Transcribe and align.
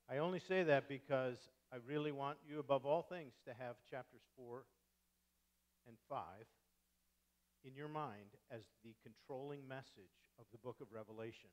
I 0.10 0.18
only 0.18 0.40
say 0.40 0.64
that 0.64 0.90
because 0.90 1.38
I 1.72 1.78
really 1.88 2.12
want 2.12 2.38
you, 2.48 2.60
above 2.60 2.86
all 2.86 3.02
things, 3.02 3.34
to 3.48 3.54
have 3.54 3.76
chapters 3.90 4.22
4 4.36 4.64
and 5.88 5.96
5 6.10 6.20
in 7.64 7.76
your 7.76 7.88
mind 7.88 8.36
as 8.52 8.64
the 8.84 8.94
controlling 9.04 9.68
message 9.68 10.12
of 10.40 10.46
the 10.52 10.58
book 10.58 10.78
of 10.82 10.88
Revelation. 10.92 11.50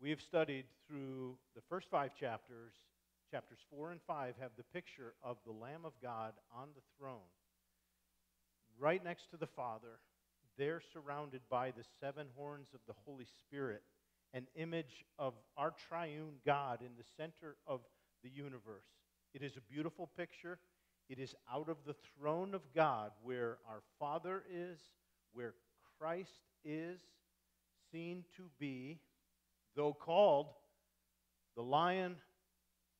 We 0.00 0.10
have 0.10 0.20
studied 0.20 0.64
through 0.88 1.36
the 1.54 1.62
first 1.68 1.88
five 1.90 2.14
chapters. 2.18 2.72
Chapters 3.30 3.58
4 3.70 3.92
and 3.92 4.00
5 4.06 4.34
have 4.40 4.50
the 4.56 4.64
picture 4.72 5.14
of 5.22 5.36
the 5.44 5.52
Lamb 5.52 5.84
of 5.84 5.92
God 6.02 6.32
on 6.54 6.68
the 6.74 6.82
throne, 6.98 7.30
right 8.82 9.02
next 9.04 9.30
to 9.30 9.36
the 9.36 9.46
Father. 9.46 10.00
They're 10.58 10.82
surrounded 10.92 11.40
by 11.48 11.70
the 11.70 11.84
seven 12.00 12.26
horns 12.36 12.66
of 12.74 12.80
the 12.88 12.94
Holy 13.06 13.26
Spirit, 13.40 13.82
an 14.34 14.48
image 14.56 15.04
of 15.18 15.34
our 15.56 15.72
triune 15.88 16.34
God 16.44 16.80
in 16.80 16.90
the 16.98 17.04
center 17.16 17.56
of 17.66 17.80
the 18.24 18.28
universe. 18.28 18.84
It 19.34 19.42
is 19.42 19.56
a 19.56 19.72
beautiful 19.72 20.10
picture. 20.16 20.58
It 21.08 21.20
is 21.20 21.34
out 21.52 21.68
of 21.68 21.76
the 21.86 21.94
throne 22.18 22.54
of 22.54 22.62
God 22.74 23.12
where 23.22 23.58
our 23.68 23.82
Father 24.00 24.42
is, 24.52 24.78
where 25.32 25.54
Christ 25.98 26.40
is 26.64 26.98
seen 27.92 28.24
to 28.36 28.42
be, 28.58 28.98
though 29.76 29.94
called 29.94 30.48
the 31.56 31.62
Lion 31.62 32.16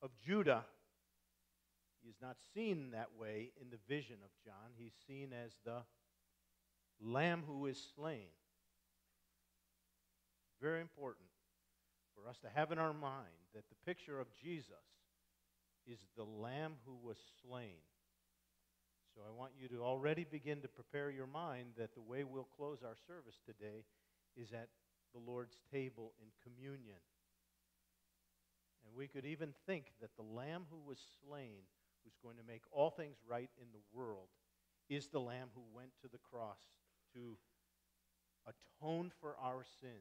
of 0.01 0.11
Judah. 0.25 0.63
He 2.03 2.09
is 2.09 2.17
not 2.21 2.35
seen 2.53 2.91
that 2.91 3.09
way 3.17 3.51
in 3.61 3.69
the 3.69 3.79
vision 3.87 4.17
of 4.23 4.29
John. 4.43 4.71
He's 4.77 4.93
seen 5.07 5.29
as 5.33 5.53
the 5.65 5.83
Lamb 7.01 7.43
who 7.47 7.65
is 7.65 7.81
slain. 7.95 8.27
Very 10.61 10.81
important 10.81 11.27
for 12.13 12.29
us 12.29 12.37
to 12.39 12.49
have 12.53 12.71
in 12.71 12.77
our 12.77 12.93
mind 12.93 13.39
that 13.55 13.63
the 13.69 13.75
picture 13.85 14.19
of 14.19 14.27
Jesus 14.41 14.67
is 15.87 15.99
the 16.15 16.23
Lamb 16.23 16.73
who 16.85 16.95
was 17.05 17.17
slain. 17.41 17.81
So 19.15 19.21
I 19.27 19.31
want 19.37 19.51
you 19.59 19.67
to 19.69 19.83
already 19.83 20.25
begin 20.29 20.61
to 20.61 20.67
prepare 20.67 21.11
your 21.11 21.27
mind 21.27 21.73
that 21.77 21.93
the 21.93 22.01
way 22.01 22.23
we'll 22.23 22.47
close 22.57 22.79
our 22.83 22.97
service 23.07 23.39
today 23.45 23.85
is 24.35 24.53
at 24.53 24.69
the 25.13 25.19
Lord's 25.19 25.57
table 25.71 26.13
in 26.19 26.27
communion. 26.43 26.97
And 28.85 28.95
we 28.95 29.07
could 29.07 29.25
even 29.25 29.53
think 29.65 29.85
that 30.01 30.15
the 30.15 30.23
Lamb 30.23 30.65
who 30.69 30.79
was 30.87 30.97
slain, 31.25 31.61
who's 32.03 32.17
going 32.23 32.37
to 32.37 32.51
make 32.51 32.63
all 32.71 32.89
things 32.89 33.17
right 33.27 33.49
in 33.59 33.67
the 33.71 33.97
world, 33.97 34.27
is 34.89 35.07
the 35.07 35.19
Lamb 35.19 35.49
who 35.55 35.63
went 35.73 35.89
to 36.01 36.07
the 36.07 36.17
cross 36.17 36.59
to 37.13 37.37
atone 38.45 39.11
for 39.19 39.35
our 39.41 39.63
sins. 39.81 39.93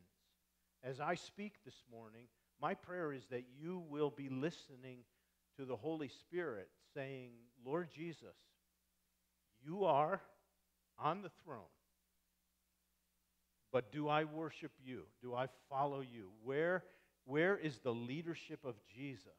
As 0.83 1.01
I 1.01 1.15
speak 1.15 1.55
this 1.65 1.85
morning, 1.91 2.27
my 2.61 2.75
prayer 2.75 3.13
is 3.13 3.27
that 3.31 3.45
you 3.61 3.83
will 3.89 4.11
be 4.11 4.29
listening 4.29 4.99
to 5.57 5.65
the 5.65 5.77
Holy 5.77 6.09
Spirit 6.09 6.69
saying, 6.95 7.31
Lord 7.65 7.89
Jesus, 7.95 8.37
you 9.65 9.85
are 9.85 10.21
on 10.99 11.23
the 11.23 11.31
throne. 11.45 11.63
But 13.73 13.91
do 13.91 14.09
I 14.09 14.25
worship 14.25 14.73
you? 14.85 15.05
Do 15.23 15.35
I 15.35 15.47
follow 15.71 16.01
you? 16.01 16.31
Where, 16.45 16.85
where 17.25 17.57
is 17.57 17.79
the 17.79 17.95
leadership 17.95 18.61
of 18.65 18.75
Jesus 18.95 19.31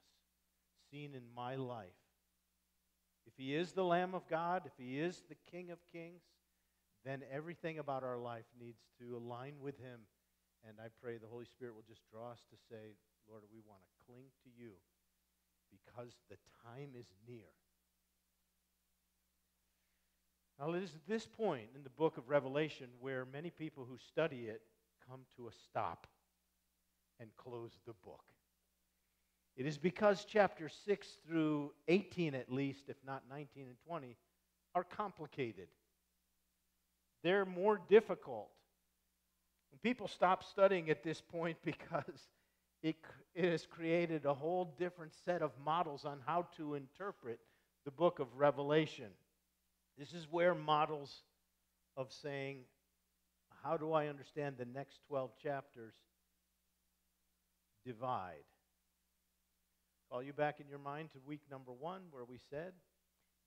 seen 0.89 1.13
in 1.13 1.23
my 1.35 1.55
life? 1.55 1.88
If 3.25 3.34
he 3.38 3.56
is 3.56 3.72
the 3.72 3.84
Lamb 3.84 4.13
of 4.13 4.28
God, 4.28 4.63
if 4.66 4.73
he 4.78 5.00
is 5.00 5.23
the 5.29 5.38
King 5.50 5.72
of 5.72 5.79
Kings, 5.91 6.22
then 7.06 7.22
everything 7.31 7.79
about 7.79 8.03
our 8.03 8.17
life 8.17 8.45
needs 8.59 8.81
to 9.00 9.17
align 9.17 9.53
with 9.61 9.78
him. 9.79 10.00
And 10.67 10.78
I 10.79 10.88
pray 11.01 11.17
the 11.17 11.28
Holy 11.28 11.45
Spirit 11.45 11.75
will 11.75 11.88
just 11.88 12.01
draw 12.09 12.31
us 12.31 12.44
to 12.50 12.57
say, 12.69 12.95
Lord, 13.29 13.44
we 13.51 13.59
want 13.67 13.81
to 13.81 14.06
cling 14.06 14.25
to 14.44 14.50
you 14.56 14.72
because 15.72 16.13
the 16.29 16.38
time 16.63 16.89
is 16.97 17.07
near. 17.28 17.51
Now, 20.59 20.72
it 20.73 20.83
is 20.83 20.91
this 21.07 21.25
point 21.25 21.69
in 21.75 21.83
the 21.83 21.89
book 21.89 22.17
of 22.17 22.29
Revelation 22.29 22.88
where 23.00 23.25
many 23.25 23.50
people 23.50 23.85
who 23.89 23.97
study 23.97 24.45
it 24.47 24.62
come 25.09 25.22
to 25.35 25.47
a 25.47 25.51
stop 25.51 26.07
and 27.19 27.29
close 27.35 27.72
the 27.85 27.94
book. 28.06 28.23
It 29.55 29.65
is 29.67 29.77
because 29.77 30.25
chapter 30.27 30.67
6 30.67 31.07
through 31.27 31.71
18, 31.87 32.33
at 32.33 32.51
least, 32.51 32.89
if 32.89 32.97
not 33.05 33.23
19 33.29 33.67
and 33.67 33.75
20, 33.87 34.15
are 34.73 34.83
complicated. 34.83 35.67
They're 37.23 37.45
more 37.45 37.79
difficult. 37.87 38.49
And 39.71 39.81
people 39.81 40.07
stop 40.07 40.43
studying 40.43 40.89
at 40.89 41.03
this 41.03 41.21
point 41.21 41.57
because 41.65 42.29
it, 42.81 42.95
it 43.35 43.51
has 43.51 43.65
created 43.65 44.25
a 44.25 44.33
whole 44.33 44.73
different 44.77 45.13
set 45.23 45.41
of 45.41 45.51
models 45.63 46.03
on 46.03 46.19
how 46.25 46.47
to 46.57 46.73
interpret 46.73 47.39
the 47.85 47.91
book 47.91 48.19
of 48.19 48.27
Revelation. 48.35 49.09
This 49.97 50.13
is 50.13 50.27
where 50.31 50.55
models 50.55 51.23
of 51.95 52.11
saying, 52.11 52.61
how 53.63 53.77
do 53.77 53.93
I 53.93 54.07
understand 54.07 54.55
the 54.57 54.65
next 54.65 54.99
12 55.07 55.31
chapters 55.41 55.93
divide? 57.85 58.43
Call 60.13 60.22
you 60.22 60.31
back 60.31 60.59
in 60.59 60.69
your 60.69 60.78
mind 60.78 61.09
to 61.13 61.18
week 61.25 61.41
number 61.50 61.72
one, 61.72 62.01
where 62.12 62.24
we 62.24 62.38
said 62.38 62.74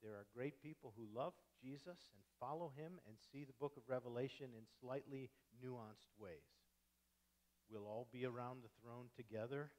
there 0.03 0.15
are 0.15 0.27
great 0.35 0.61
people 0.61 0.93
who 0.97 1.07
love 1.17 1.33
Jesus 1.63 2.11
and 2.13 2.25
follow 2.41 2.73
him 2.77 2.99
and 3.07 3.15
see 3.31 3.45
the 3.45 3.53
book 3.61 3.75
of 3.77 3.85
Revelation 3.87 4.47
in 4.47 4.65
slightly 4.81 5.31
nuanced 5.65 6.11
ways. 6.19 6.59
We'll 7.71 7.87
all 7.87 8.09
be 8.13 8.27
around 8.27 8.65
the 8.65 8.83
throne 8.83 9.05
together 9.15 9.71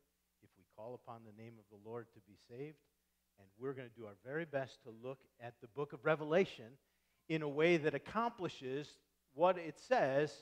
if 0.41 0.49
we 0.57 0.63
call 0.77 0.93
upon 0.93 1.23
the 1.25 1.43
name 1.43 1.55
of 1.59 1.65
the 1.69 1.89
Lord 1.89 2.05
to 2.13 2.21
be 2.25 2.37
saved. 2.47 2.77
And 3.37 3.49
we're 3.59 3.73
going 3.73 3.89
to 3.89 3.99
do 3.99 4.05
our 4.05 4.15
very 4.25 4.45
best 4.45 4.81
to 4.83 4.93
look 5.05 5.19
at 5.41 5.55
the 5.59 5.67
book 5.67 5.91
of 5.91 6.05
Revelation 6.05 6.77
in 7.27 7.41
a 7.41 7.49
way 7.49 7.75
that 7.75 7.95
accomplishes 7.95 8.97
what 9.33 9.57
it 9.57 9.77
says 9.77 10.33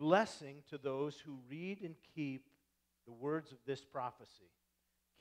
blessing 0.00 0.62
to 0.70 0.78
those 0.78 1.18
who 1.18 1.40
read 1.46 1.82
and 1.82 1.94
keep 2.14 2.48
the 3.06 3.12
words 3.12 3.52
of 3.52 3.58
this 3.66 3.84
prophecy. 3.84 4.48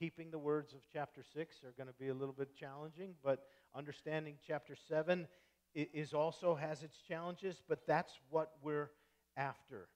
Keeping 0.04 0.32
the 0.32 0.38
words 0.38 0.74
of 0.74 0.80
chapter 0.92 1.24
6 1.34 1.64
are 1.64 1.72
going 1.78 1.88
to 1.88 1.94
be 1.94 2.10
a 2.10 2.14
little 2.14 2.34
bit 2.34 2.54
challenging, 2.54 3.14
but 3.24 3.46
understanding 3.74 4.36
chapter 4.46 4.76
7 4.76 5.26
is 5.74 6.14
also 6.14 6.56
has 6.56 6.84
its 6.84 6.98
challenges, 7.08 7.64
but 7.70 7.88
that's 7.88 8.12
what 8.30 8.52
we're 8.62 8.90
after. 9.38 9.88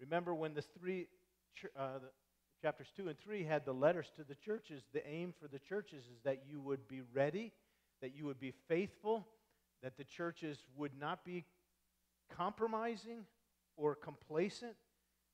Remember 0.00 0.34
when 0.34 0.54
the 0.54 0.62
three 0.62 1.08
uh, 1.78 1.98
the 1.98 2.08
chapters 2.62 2.86
2 2.96 3.08
and 3.08 3.18
3 3.18 3.44
had 3.44 3.66
the 3.66 3.74
letters 3.74 4.06
to 4.16 4.24
the 4.24 4.34
churches. 4.34 4.84
The 4.94 5.06
aim 5.06 5.34
for 5.38 5.46
the 5.46 5.58
churches 5.58 6.04
is 6.04 6.22
that 6.24 6.44
you 6.48 6.58
would 6.62 6.88
be 6.88 7.02
ready, 7.12 7.52
that 8.00 8.16
you 8.16 8.24
would 8.24 8.40
be 8.40 8.54
faithful, 8.66 9.28
that 9.82 9.98
the 9.98 10.04
churches 10.04 10.56
would 10.74 10.98
not 10.98 11.22
be 11.22 11.44
compromising 12.34 13.26
or 13.76 13.94
complacent. 13.94 14.72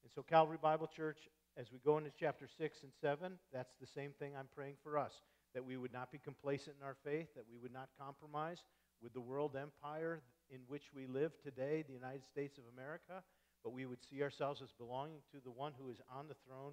And 0.02 0.10
so, 0.12 0.24
Calvary 0.24 0.58
Bible 0.60 0.88
Church, 0.88 1.28
as 1.56 1.70
we 1.72 1.78
go 1.78 1.98
into 1.98 2.10
chapter 2.18 2.48
6 2.58 2.82
and 2.82 2.92
7, 3.00 3.32
that's 3.52 3.74
the 3.80 3.86
same 3.86 4.10
thing 4.18 4.32
I'm 4.36 4.48
praying 4.54 4.74
for 4.82 4.98
us 4.98 5.12
that 5.54 5.64
we 5.64 5.76
would 5.76 5.92
not 5.92 6.10
be 6.10 6.18
complacent 6.18 6.76
in 6.80 6.84
our 6.84 6.96
faith, 7.04 7.28
that 7.36 7.44
we 7.48 7.56
would 7.58 7.72
not 7.72 7.88
compromise 7.98 8.58
with 9.00 9.12
the 9.12 9.20
world 9.20 9.56
empire 9.56 10.20
in 10.50 10.60
which 10.66 10.90
we 10.94 11.06
live 11.06 11.32
today, 11.42 11.84
the 11.86 11.94
United 11.94 12.24
States 12.24 12.58
of 12.58 12.64
America, 12.74 13.22
but 13.62 13.72
we 13.72 13.86
would 13.86 14.02
see 14.10 14.22
ourselves 14.22 14.60
as 14.62 14.72
belonging 14.72 15.20
to 15.30 15.38
the 15.44 15.50
one 15.50 15.72
who 15.78 15.90
is 15.90 16.00
on 16.12 16.26
the 16.26 16.34
throne, 16.46 16.72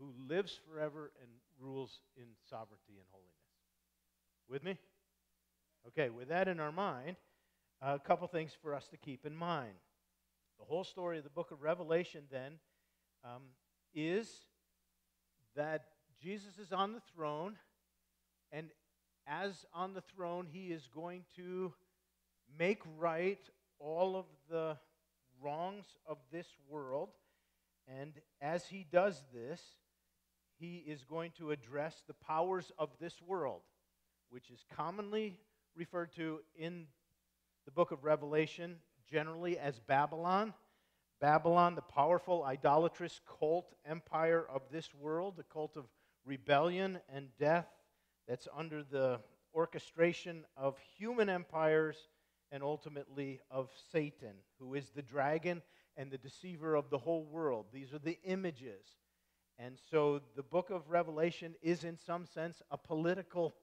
who 0.00 0.12
lives 0.26 0.58
forever 0.66 1.12
and 1.20 1.30
rules 1.60 2.00
in 2.16 2.24
sovereignty 2.48 2.96
and 2.96 3.06
holiness. 3.10 3.30
With 4.48 4.64
me? 4.64 4.78
Okay, 5.88 6.08
with 6.08 6.28
that 6.28 6.48
in 6.48 6.60
our 6.60 6.72
mind, 6.72 7.16
a 7.82 7.98
couple 7.98 8.26
things 8.26 8.52
for 8.62 8.74
us 8.74 8.88
to 8.88 8.96
keep 8.96 9.26
in 9.26 9.36
mind. 9.36 9.74
The 10.58 10.64
whole 10.64 10.84
story 10.84 11.18
of 11.18 11.24
the 11.24 11.30
book 11.30 11.50
of 11.50 11.62
Revelation, 11.62 12.22
then, 12.30 12.54
um, 13.24 13.42
is 13.94 14.28
that 15.56 15.86
Jesus 16.22 16.58
is 16.58 16.72
on 16.72 16.92
the 16.92 17.02
throne, 17.14 17.56
and 18.52 18.68
as 19.26 19.64
on 19.74 19.94
the 19.94 20.02
throne, 20.02 20.46
he 20.50 20.66
is 20.66 20.88
going 20.94 21.24
to 21.36 21.72
make 22.58 22.80
right 22.98 23.40
all 23.78 24.16
of 24.16 24.26
the 24.50 24.76
wrongs 25.42 25.86
of 26.06 26.18
this 26.30 26.46
world. 26.68 27.10
And 27.88 28.12
as 28.40 28.66
he 28.66 28.86
does 28.90 29.22
this, 29.32 29.60
he 30.58 30.84
is 30.86 31.04
going 31.04 31.32
to 31.38 31.50
address 31.50 32.02
the 32.06 32.14
powers 32.14 32.72
of 32.78 32.90
this 33.00 33.20
world, 33.20 33.62
which 34.30 34.50
is 34.50 34.64
commonly 34.76 35.38
referred 35.74 36.14
to 36.14 36.40
in 36.56 36.86
the 37.64 37.72
book 37.72 37.90
of 37.90 38.04
Revelation 38.04 38.76
generally 39.10 39.58
as 39.58 39.78
Babylon. 39.80 40.54
Babylon, 41.24 41.74
the 41.74 41.80
powerful, 41.80 42.44
idolatrous 42.44 43.18
cult 43.40 43.72
empire 43.86 44.44
of 44.46 44.60
this 44.70 44.94
world, 44.94 45.38
the 45.38 45.42
cult 45.42 45.74
of 45.74 45.86
rebellion 46.26 46.98
and 47.10 47.28
death 47.38 47.66
that's 48.28 48.46
under 48.54 48.82
the 48.82 49.18
orchestration 49.54 50.44
of 50.54 50.76
human 50.98 51.30
empires 51.30 51.96
and 52.52 52.62
ultimately 52.62 53.40
of 53.50 53.70
Satan, 53.90 54.34
who 54.58 54.74
is 54.74 54.90
the 54.90 55.00
dragon 55.00 55.62
and 55.96 56.10
the 56.10 56.18
deceiver 56.18 56.74
of 56.74 56.90
the 56.90 56.98
whole 56.98 57.24
world. 57.24 57.68
These 57.72 57.94
are 57.94 57.98
the 57.98 58.18
images. 58.24 58.84
And 59.58 59.78
so 59.90 60.20
the 60.36 60.42
book 60.42 60.68
of 60.68 60.90
Revelation 60.90 61.54
is, 61.62 61.84
in 61.84 61.96
some 61.96 62.26
sense, 62.26 62.60
a 62.70 62.76
political 62.76 63.54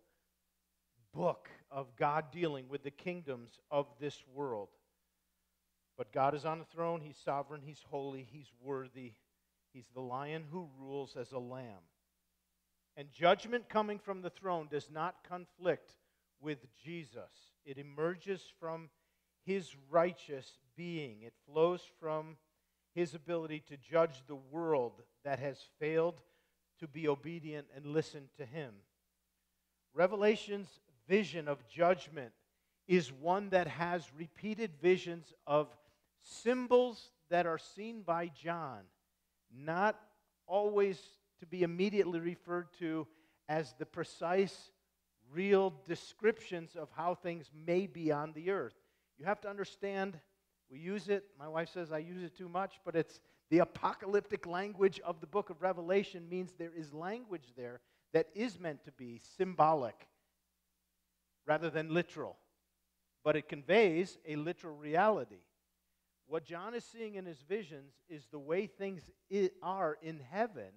book 1.14 1.48
of 1.70 1.96
God 1.96 2.32
dealing 2.32 2.70
with 2.70 2.82
the 2.82 2.90
kingdoms 2.90 3.60
of 3.70 3.86
this 4.00 4.18
world. 4.34 4.70
But 5.98 6.12
God 6.12 6.34
is 6.36 6.46
on 6.46 6.60
the 6.60 6.66
throne. 6.66 7.02
He's 7.02 7.18
sovereign. 7.24 7.62
He's 7.64 7.84
holy. 7.90 8.28
He's 8.32 8.52
worthy. 8.62 9.14
He's 9.74 9.88
the 9.94 10.02
lion 10.02 10.44
who 10.52 10.70
rules 10.80 11.16
as 11.16 11.32
a 11.32 11.40
lamb. 11.40 11.84
And 12.98 13.12
judgment 13.12 13.70
coming 13.70 14.00
from 14.00 14.22
the 14.22 14.30
throne 14.30 14.68
does 14.70 14.90
not 14.92 15.24
conflict 15.28 15.94
with 16.42 16.66
Jesus, 16.84 17.54
it 17.66 17.78
emerges 17.78 18.42
from 18.60 18.90
his 19.46 19.76
righteous 19.92 20.58
being, 20.76 21.22
it 21.22 21.34
flows 21.46 21.82
from 22.00 22.38
his 22.94 23.14
ability 23.14 23.64
to 23.68 23.78
judge 23.78 24.24
the 24.28 24.36
world 24.36 25.04
that 25.24 25.40
has 25.40 25.58
failed 25.80 26.22
to 26.80 26.88
be 26.88 27.08
obedient 27.08 27.68
and 27.76 27.86
listen 27.86 28.24
to 28.38 28.46
him. 28.46 28.74
Revelation's 29.94 30.80
vision 31.08 31.48
of 31.48 31.68
judgment 31.68 32.32
is 32.88 33.12
one 33.12 33.50
that 33.50 33.68
has 33.68 34.12
repeated 34.18 34.72
visions 34.82 35.32
of 35.46 35.68
symbols 36.22 37.12
that 37.30 37.46
are 37.46 37.58
seen 37.58 38.02
by 38.02 38.28
John, 38.28 38.82
not 39.54 40.00
always 40.48 41.00
to 41.40 41.46
be 41.46 41.64
immediately 41.64 42.20
referred 42.20 42.68
to 42.80 43.08
as 43.50 43.74
the 43.78 43.86
precise, 43.86 44.72
real 45.32 45.74
descriptions 45.88 46.76
of 46.76 46.90
how 46.96 47.16
things 47.16 47.50
may 47.66 47.88
be 47.88 48.12
on 48.12 48.34
the 48.34 48.52
earth. 48.52 48.76
You 49.18 49.26
have 49.26 49.42
to 49.42 49.50
understand, 49.50 50.20
we 50.70 50.80
use 50.80 51.10
it, 51.10 51.26
my 51.38 51.48
wife 51.48 51.70
says 51.74 51.92
I 51.92 52.00
use 52.00 52.24
it 52.24 52.38
too 52.38 52.50
much, 52.50 52.80
but 52.86 52.96
it's 52.96 53.20
the 53.50 53.60
apocalyptic 53.60 54.46
language 54.46 55.00
of 55.04 55.20
the 55.20 55.28
book 55.28 55.50
of 55.50 55.62
Revelation 55.62 56.28
means 56.30 56.54
there 56.54 56.72
is 56.76 56.94
language 56.94 57.54
there 57.58 57.82
that 58.14 58.28
is 58.34 58.60
meant 58.60 58.84
to 58.86 58.92
be 58.92 59.22
symbolic 59.38 60.08
rather 61.46 61.70
than 61.70 61.94
literal, 61.94 62.38
but 63.24 63.36
it 63.36 63.50
conveys 63.50 64.18
a 64.28 64.36
literal 64.36 64.76
reality. 64.76 65.44
What 66.32 66.46
John 66.46 66.74
is 66.74 66.86
seeing 66.86 67.16
in 67.16 67.26
his 67.26 67.42
visions 67.42 67.92
is 68.08 68.26
the 68.32 68.40
way 68.40 68.66
things 68.66 69.02
are 69.62 69.98
in 70.02 70.22
heaven, 70.32 70.72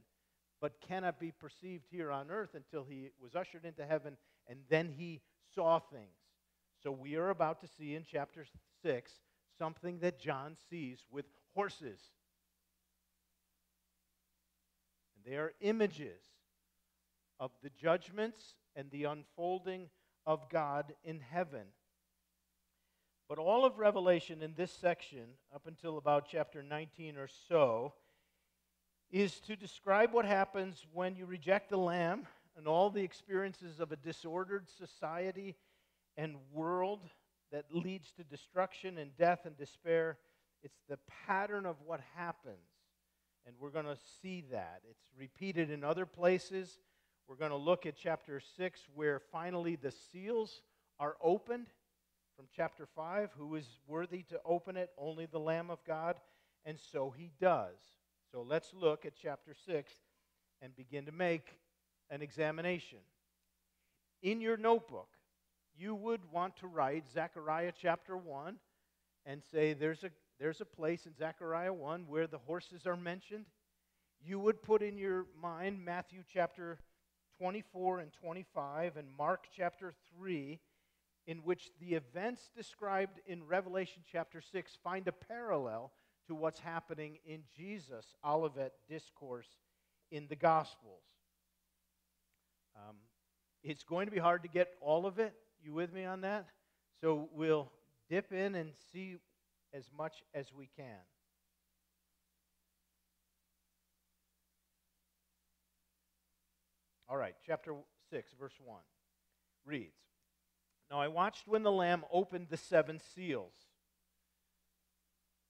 but 0.61 0.81
cannot 0.81 1.21
be 1.21 1.31
perceived 1.31 1.85
here 1.93 2.11
on 2.11 2.29
earth 2.29 2.57
until 2.57 2.83
he 2.83 3.11
was 3.23 3.37
ushered 3.37 3.65
into 3.65 3.87
heaven 3.87 4.17
and 4.49 4.59
then 4.69 4.89
he 4.89 5.21
saw 5.55 5.79
things. 5.79 6.19
So 6.83 6.91
we 6.91 7.15
are 7.15 7.31
about 7.31 7.61
to 7.61 7.69
see 7.69 7.95
in 7.95 8.03
chapter 8.03 8.45
6 8.83 9.13
something 9.57 10.01
that 10.01 10.19
John 10.19 10.57
sees 10.69 10.99
with 11.09 11.27
horses. 11.55 12.01
And 15.15 15.33
they 15.33 15.39
are 15.39 15.53
images 15.61 16.21
of 17.39 17.53
the 17.63 17.71
judgments 17.81 18.57
and 18.75 18.91
the 18.91 19.05
unfolding 19.05 19.89
of 20.27 20.49
God 20.51 20.95
in 21.05 21.21
heaven. 21.21 21.67
But 23.29 23.39
all 23.39 23.65
of 23.65 23.79
Revelation 23.79 24.43
in 24.43 24.55
this 24.55 24.71
section, 24.71 25.25
up 25.55 25.67
until 25.67 25.97
about 25.97 26.27
chapter 26.31 26.63
19 26.63 27.17
or 27.17 27.29
so, 27.49 27.95
is 29.11 29.41
to 29.41 29.57
describe 29.57 30.13
what 30.13 30.25
happens 30.25 30.85
when 30.93 31.17
you 31.17 31.25
reject 31.25 31.71
the 31.71 31.79
Lamb 31.79 32.27
and 32.57 32.69
all 32.69 32.91
the 32.91 33.03
experiences 33.03 33.81
of 33.81 33.93
a 33.93 33.97
disordered 33.97 34.69
society 34.79 35.57
and 36.17 36.37
world 36.53 37.01
that 37.51 37.65
leads 37.71 38.13
to 38.13 38.25
destruction 38.25 38.99
and 38.99 39.17
death 39.17 39.47
and 39.47 39.57
despair. 39.57 40.19
It's 40.63 40.81
the 40.89 40.99
pattern 41.27 41.67
of 41.67 41.77
what 41.87 42.01
happens. 42.17 42.57
And 43.47 43.55
we're 43.59 43.71
going 43.71 43.85
to 43.87 43.99
see 44.23 44.45
that. 44.51 44.83
It's 44.91 45.05
repeated 45.19 45.71
in 45.71 45.85
other 45.85 46.07
places. 46.07 46.79
We're 47.27 47.37
going 47.37 47.51
to 47.51 47.57
look 47.57 47.87
at 47.87 47.97
chapter 47.97 48.41
6, 48.57 48.81
where 48.95 49.21
finally 49.33 49.77
the 49.77 49.93
seals 50.13 50.63
are 50.99 51.17
opened 51.23 51.67
from 52.37 52.47
chapter 52.55 52.87
5. 52.87 53.31
Who 53.39 53.55
is 53.55 53.67
worthy 53.87 54.23
to 54.25 54.41
open 54.45 54.77
it? 54.77 54.91
Only 54.99 55.27
the 55.27 55.39
Lamb 55.39 55.71
of 55.71 55.85
God. 55.85 56.17
And 56.65 56.79
so 56.93 57.11
he 57.17 57.31
does. 57.41 57.77
So 58.33 58.43
let's 58.43 58.73
look 58.75 59.07
at 59.07 59.13
chapter 59.21 59.55
6 59.67 59.93
and 60.63 60.75
begin 60.77 61.07
to 61.07 61.13
make 61.13 61.59
an 62.11 62.23
examination. 62.23 62.99
In 64.23 64.41
your 64.41 64.57
notebook, 64.57 65.09
you 65.77 65.95
would 65.95 66.21
want 66.33 66.57
to 66.59 66.67
write 66.67 67.05
Zechariah 67.13 67.73
chapter 67.81 68.17
1 68.17 68.57
and 69.27 69.43
say 69.53 69.73
there's 69.73 70.05
a, 70.05 70.11
there's 70.39 70.61
a 70.61 70.65
place 70.65 71.07
in 71.07 71.15
Zechariah 71.15 71.73
1 71.73 72.07
where 72.07 72.27
the 72.27 72.39
horses 72.39 72.87
are 72.87 72.97
mentioned. 72.97 73.47
You 74.25 74.39
would 74.41 74.63
put 74.63 74.83
in 74.83 74.97
your 74.97 75.27
mind 75.41 75.85
Matthew 75.85 76.23
chapter 76.33 76.79
24 77.39 78.01
and 78.01 78.13
25 78.13 78.97
and 78.97 79.09
Mark 79.19 79.47
chapter 79.55 79.93
3 80.17 80.61
in 81.27 81.39
which 81.39 81.71
the 81.81 81.95
events 81.95 82.51
described 82.57 83.21
in 83.27 83.47
Revelation 83.47 84.03
chapter 84.11 84.41
6 84.41 84.79
find 84.83 85.09
a 85.09 85.13
parallel 85.13 85.93
to 86.27 86.35
what's 86.35 86.61
happening 86.61 87.19
in 87.27 87.43
Jesus' 87.57 88.15
Olivet 88.25 88.73
discourse 88.89 89.49
in 90.11 90.27
the 90.29 90.37
Gospels. 90.37 91.03
Um, 92.77 92.97
it's 93.63 93.85
going 93.85 94.07
to 94.07 94.13
be 94.13 94.19
hard 94.19 94.43
to 94.43 94.49
get 94.49 94.69
all 94.81 95.07
of 95.07 95.19
it. 95.19 95.35
You 95.63 95.73
with 95.73 95.93
me 95.93 96.05
on 96.05 96.23
that? 96.23 96.47
So 97.01 97.29
we'll 97.33 97.71
dip 98.09 98.33
in 98.33 98.55
and 98.55 98.73
see 98.93 99.17
as 99.73 99.91
much 99.97 100.23
as 100.35 100.53
we 100.53 100.69
can. 100.77 101.01
All 107.09 107.17
right, 107.17 107.35
chapter 107.47 107.75
6, 108.11 108.33
verse 108.39 108.55
1 108.65 108.79
reads 109.67 109.93
Now 110.95 111.01
I 111.01 111.09
watched 111.09 111.49
when 111.49 111.65
the 111.65 111.73
Lamb 111.73 112.05
opened 112.13 112.47
the 112.51 112.57
seven 112.57 113.01
seals. 113.17 113.51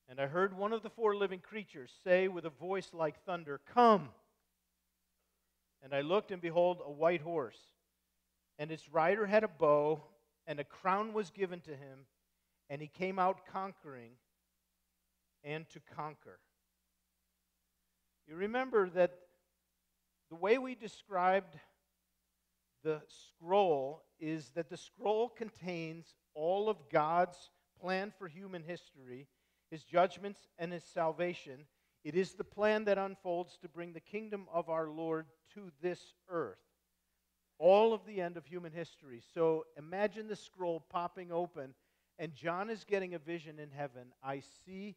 And 0.08 0.18
I 0.18 0.26
heard 0.26 0.56
one 0.56 0.72
of 0.72 0.82
the 0.82 0.88
four 0.88 1.14
living 1.14 1.40
creatures 1.40 1.92
say 2.02 2.28
with 2.28 2.46
a 2.46 2.50
voice 2.50 2.94
like 2.94 3.22
thunder, 3.26 3.60
Come! 3.74 4.08
And 5.82 5.92
I 5.92 6.00
looked, 6.00 6.30
and 6.30 6.40
behold, 6.40 6.78
a 6.82 6.90
white 6.90 7.20
horse. 7.20 7.58
And 8.58 8.70
its 8.70 8.88
rider 8.88 9.26
had 9.26 9.44
a 9.44 9.48
bow, 9.48 10.02
and 10.46 10.60
a 10.60 10.64
crown 10.64 11.12
was 11.12 11.28
given 11.28 11.60
to 11.60 11.72
him, 11.72 12.06
and 12.70 12.80
he 12.80 12.88
came 12.88 13.18
out 13.18 13.44
conquering 13.52 14.12
and 15.42 15.68
to 15.68 15.80
conquer. 15.94 16.38
You 18.26 18.36
remember 18.36 18.88
that 18.88 19.18
the 20.30 20.36
way 20.36 20.56
we 20.56 20.74
described 20.74 21.58
the 22.82 23.02
scroll 23.08 24.04
is 24.24 24.50
that 24.54 24.70
the 24.70 24.76
scroll 24.76 25.28
contains 25.28 26.14
all 26.34 26.70
of 26.70 26.88
God's 26.90 27.50
plan 27.78 28.10
for 28.18 28.26
human 28.26 28.62
history, 28.62 29.28
his 29.70 29.84
judgments, 29.84 30.40
and 30.58 30.72
his 30.72 30.82
salvation. 30.82 31.66
It 32.04 32.14
is 32.14 32.32
the 32.32 32.44
plan 32.44 32.84
that 32.84 32.96
unfolds 32.96 33.58
to 33.60 33.68
bring 33.68 33.92
the 33.92 34.00
kingdom 34.00 34.46
of 34.52 34.70
our 34.70 34.88
Lord 34.88 35.26
to 35.54 35.70
this 35.82 36.00
earth. 36.30 36.58
All 37.58 37.92
of 37.92 38.06
the 38.06 38.22
end 38.22 38.38
of 38.38 38.46
human 38.46 38.72
history. 38.72 39.22
So 39.34 39.66
imagine 39.76 40.26
the 40.26 40.36
scroll 40.36 40.80
popping 40.80 41.30
open, 41.30 41.74
and 42.18 42.34
John 42.34 42.70
is 42.70 42.84
getting 42.84 43.14
a 43.14 43.18
vision 43.18 43.58
in 43.58 43.70
heaven. 43.70 44.06
I 44.22 44.42
see 44.64 44.96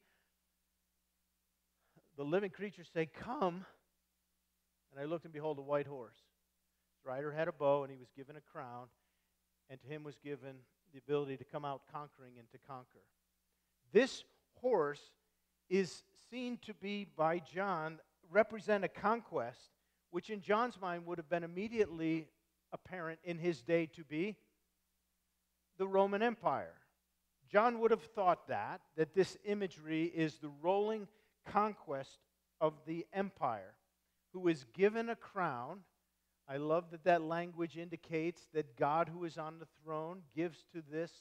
the 2.16 2.24
living 2.24 2.50
creatures 2.50 2.90
say, 2.94 3.08
Come. 3.08 3.66
And 4.92 5.02
I 5.02 5.04
looked, 5.04 5.26
and 5.26 5.34
behold, 5.34 5.60
a 5.60 5.62
white 5.62 5.86
horse. 5.86 6.16
His 6.16 7.06
rider 7.06 7.32
had 7.32 7.50
a 7.50 7.52
bow, 7.52 7.84
and 7.84 7.92
he 7.92 7.98
was 7.98 8.08
given 8.16 8.38
a 8.38 8.42
crown, 8.42 8.88
and 9.70 9.80
to 9.82 9.88
him 9.88 10.04
was 10.04 10.18
given 10.18 10.56
the 10.94 11.00
ability 11.00 11.38
to 11.38 11.44
come 11.44 11.66
out 11.66 11.82
conquering 11.92 12.34
and 12.38 12.50
to 12.52 12.58
conquer. 12.68 13.04
This 13.92 14.24
horse 14.62 15.02
is 15.70 16.04
seen 16.30 16.58
to 16.66 16.74
be 16.74 17.06
by 17.16 17.40
John 17.40 18.00
represent 18.32 18.84
a 18.84 18.90
conquest, 18.90 19.60
which 20.12 20.30
in 20.30 20.42
John's 20.42 20.80
mind 20.80 21.06
would 21.06 21.18
have 21.18 21.30
been 21.30 21.44
immediately 21.44 22.28
apparent 22.72 23.20
in 23.24 23.38
his 23.38 23.62
day 23.62 23.86
to 23.88 24.04
be 24.04 24.36
the 25.78 25.88
Roman 25.88 26.22
Empire. 26.22 26.74
John 27.50 27.80
would 27.80 27.92
have 27.92 28.04
thought 28.04 28.48
that, 28.48 28.82
that 28.98 29.14
this 29.14 29.38
imagery 29.46 30.06
is 30.06 30.38
the 30.38 30.52
rolling 30.62 31.08
conquest 31.46 32.20
of 32.60 32.74
the 32.86 33.06
empire, 33.14 33.74
who 34.34 34.48
is 34.48 34.66
given 34.74 35.10
a 35.10 35.16
crown. 35.16 35.80
I 36.50 36.58
love 36.58 36.92
that 36.92 37.04
that 37.04 37.22
language 37.22 37.78
indicates 37.78 38.48
that 38.54 38.78
God, 38.78 39.10
who 39.10 39.26
is 39.26 39.38
on 39.38 39.60
the 39.60 39.68
throne, 39.84 40.22
gives 40.36 40.64
to 40.74 40.82
this 40.92 41.12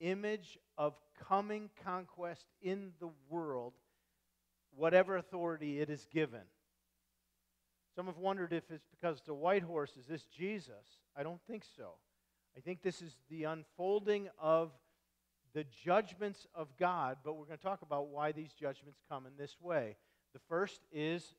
image 0.00 0.58
of 0.76 0.94
coming 1.28 1.70
conquest 1.84 2.46
in 2.62 2.92
the 3.00 3.10
world 3.28 3.72
whatever 4.76 5.16
authority 5.16 5.80
it 5.80 5.90
is 5.90 6.06
given. 6.12 6.40
Some 7.94 8.06
have 8.06 8.18
wondered 8.18 8.52
if 8.52 8.70
it's 8.70 8.86
because 8.90 9.20
the 9.26 9.34
white 9.34 9.62
horse 9.62 9.96
is 9.98 10.06
this 10.06 10.24
Jesus. 10.24 11.00
I 11.16 11.22
don't 11.22 11.40
think 11.48 11.64
so. 11.76 11.94
I 12.56 12.60
think 12.60 12.82
this 12.82 13.02
is 13.02 13.16
the 13.28 13.44
unfolding 13.44 14.28
of 14.38 14.70
the 15.54 15.64
judgments 15.84 16.46
of 16.54 16.68
God, 16.78 17.18
but 17.24 17.34
we're 17.34 17.46
going 17.46 17.58
to 17.58 17.64
talk 17.64 17.82
about 17.82 18.08
why 18.08 18.32
these 18.32 18.52
judgments 18.52 19.00
come 19.08 19.26
in 19.26 19.32
this 19.36 19.56
way. 19.60 19.96
The 20.32 20.40
first 20.48 20.80
is 20.92 21.34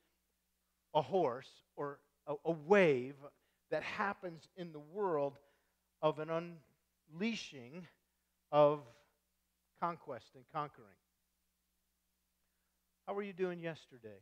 a 0.93 1.01
horse 1.01 1.49
or 1.77 1.99
a, 2.27 2.33
a 2.45 2.51
wave 2.51 3.15
that 3.69 3.83
happens 3.83 4.47
in 4.57 4.71
the 4.71 4.79
world 4.79 5.37
of 6.01 6.19
an 6.19 6.29
unleashing 6.29 7.87
of 8.51 8.81
conquest 9.79 10.27
and 10.35 10.43
conquering. 10.53 10.87
How 13.07 13.13
were 13.13 13.23
you 13.23 13.33
doing 13.33 13.61
yesterday? 13.61 14.19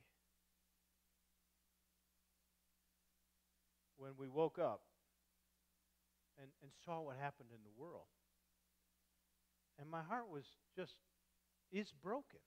When 3.97 4.11
we 4.17 4.29
woke 4.29 4.57
up 4.59 4.81
and, 6.41 6.49
and 6.61 6.71
saw 6.85 7.01
what 7.01 7.17
happened 7.17 7.49
in 7.51 7.59
the 7.63 7.81
world. 7.81 8.07
And 9.79 9.89
my 9.89 10.01
heart 10.01 10.29
was 10.31 10.43
just, 10.75 10.93
is 11.71 11.91
broken. 12.01 12.39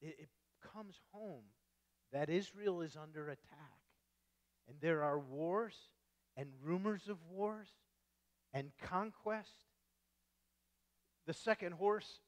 It, 0.00 0.16
it 0.18 0.28
comes 0.74 0.96
home 1.12 1.44
that 2.12 2.28
Israel 2.28 2.82
is 2.82 2.96
under 2.96 3.28
attack. 3.28 3.78
And 4.68 4.76
there 4.80 5.02
are 5.02 5.18
wars 5.18 5.74
and 6.36 6.48
rumors 6.62 7.08
of 7.08 7.18
wars 7.30 7.68
and 8.52 8.70
conquest. 8.82 9.50
The 11.26 11.32
second 11.32 11.72
horse 11.72 12.20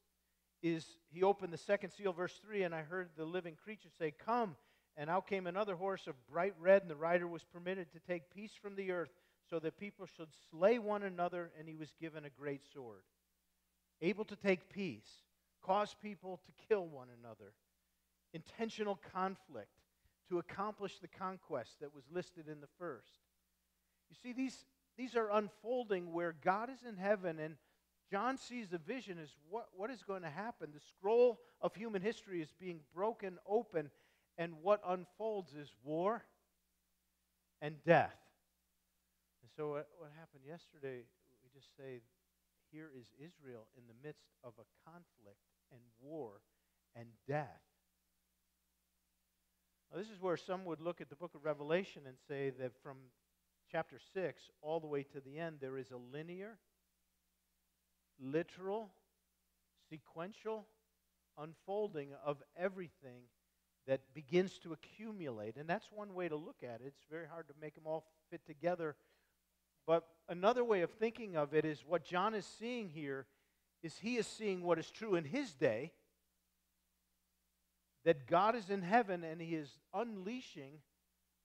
is, 0.63 0.87
he 1.11 1.23
opened 1.23 1.53
the 1.53 1.59
second 1.59 1.91
seal, 1.91 2.13
verse 2.13 2.39
3, 2.45 2.63
and 2.63 2.75
I 2.75 2.83
heard 2.83 3.11
the 3.17 3.25
living 3.25 3.57
creature 3.63 3.91
say, 3.99 4.13
Come. 4.25 4.57
And 4.97 5.11
out 5.11 5.27
came 5.27 5.49
another 5.49 5.75
horse 5.75 6.07
of 6.07 6.15
bright 6.31 6.55
red, 6.61 6.83
and 6.83 6.91
the 6.91 6.97
rider 6.97 7.27
was 7.27 7.43
permitted 7.43 7.93
to 7.93 7.99
take 7.99 8.31
peace 8.33 8.53
from 8.63 8.77
the 8.77 8.93
earth, 8.93 9.11
so 9.51 9.59
that 9.59 9.79
people 9.79 10.07
should 10.17 10.29
slay 10.51 10.79
one 10.79 11.03
another, 11.03 11.51
and 11.59 11.69
he 11.69 11.75
was 11.75 11.93
given 12.01 12.25
a 12.25 12.31
great 12.31 12.63
sword. 12.73 13.03
Able 14.01 14.25
to 14.27 14.37
take 14.37 14.73
peace, 14.73 15.09
cause 15.63 15.95
people 16.01 16.41
to 16.47 16.67
kill 16.69 16.87
one 16.87 17.09
another, 17.21 17.53
intentional 18.35 19.01
conflict 19.13 19.71
to 20.29 20.39
accomplish 20.39 20.99
the 20.99 21.09
conquest 21.09 21.81
that 21.81 21.95
was 21.95 22.05
listed 22.13 22.49
in 22.49 22.61
the 22.61 22.69
first. 22.79 23.21
You 24.11 24.17
see, 24.23 24.33
these, 24.33 24.65
these 24.99 25.17
are 25.17 25.31
unfolding 25.31 26.13
where 26.13 26.35
God 26.45 26.69
is 26.71 26.87
in 26.87 26.97
heaven 26.97 27.39
and 27.39 27.57
John 28.11 28.37
sees 28.37 28.73
a 28.73 28.79
vision 28.79 29.19
as 29.23 29.31
what, 29.49 29.69
what 29.75 29.91
is 29.91 30.03
going 30.03 30.23
to 30.23 30.31
happen. 30.31 30.69
The 30.73 30.81
scroll 30.81 31.41
of 31.61 31.75
human 31.75 32.03
history 32.03 32.43
is 32.43 32.53
being 32.61 32.81
broken 32.95 33.39
open, 33.49 33.91
and 34.37 34.53
what 34.63 34.81
unfolds 34.87 35.55
is 35.55 35.73
war 35.83 36.23
and 37.63 37.77
death. 37.85 38.15
And 39.43 39.51
so, 39.57 39.71
what, 39.71 39.89
what 39.99 40.11
happened 40.19 40.45
yesterday, 40.47 41.03
we 41.43 41.49
just 41.59 41.77
say, 41.77 42.03
here 42.71 42.91
is 42.97 43.07
Israel 43.19 43.67
in 43.77 43.85
the 43.89 44.07
midst 44.07 44.29
of 44.43 44.53
a 44.59 44.89
conflict 44.89 45.41
and 45.73 45.81
war 46.01 46.41
and 46.95 47.07
death. 47.27 47.63
Now, 49.95 50.01
this 50.01 50.11
is 50.11 50.21
where 50.21 50.37
some 50.37 50.65
would 50.65 50.81
look 50.81 51.01
at 51.01 51.09
the 51.09 51.15
book 51.15 51.37
of 51.37 51.45
Revelation 51.45 52.03
and 52.07 52.17
say 52.27 52.51
that 52.59 52.73
from 52.83 52.97
chapter 53.71 54.01
6 54.13 54.43
all 54.61 54.81
the 54.81 54.89
way 54.89 55.05
to 55.05 55.21
the 55.21 55.39
end, 55.39 55.59
there 55.61 55.77
is 55.77 55.93
a 55.93 55.97
linear, 55.97 56.59
literal, 58.21 58.91
sequential 59.89 60.67
unfolding 61.39 62.09
of 62.25 62.43
everything 62.57 63.23
that 63.87 64.01
begins 64.15 64.59
to 64.61 64.73
accumulate. 64.73 65.55
And 65.57 65.69
that's 65.69 65.87
one 65.93 66.13
way 66.15 66.29
to 66.29 66.37
look 66.37 66.65
at 66.65 66.81
it. 66.81 66.87
It's 66.87 67.07
very 67.09 67.29
hard 67.29 67.47
to 67.47 67.55
make 67.61 67.77
them 67.77 67.87
all 67.87 68.05
fit 68.33 68.45
together. 68.47 68.97
But 69.87 70.09
another 70.29 70.65
way 70.65 70.81
of 70.81 70.91
thinking 70.91 71.37
of 71.37 71.55
it 71.55 71.65
is 71.65 71.85
what 71.87 72.05
John 72.05 72.35
is 72.35 72.47
seeing 72.59 72.89
here 72.89 73.27
is 73.81 73.99
he 73.99 74.17
is 74.17 74.27
seeing 74.27 74.65
what 74.65 74.81
is 74.81 74.91
true 74.91 75.15
in 75.15 75.25
his 75.25 75.53
day 75.53 75.93
that 78.05 78.27
God 78.27 78.55
is 78.55 78.71
in 78.71 78.83
heaven 78.83 79.25
and 79.25 79.41
he 79.41 79.55
is 79.55 79.71
unleashing, 79.93 80.81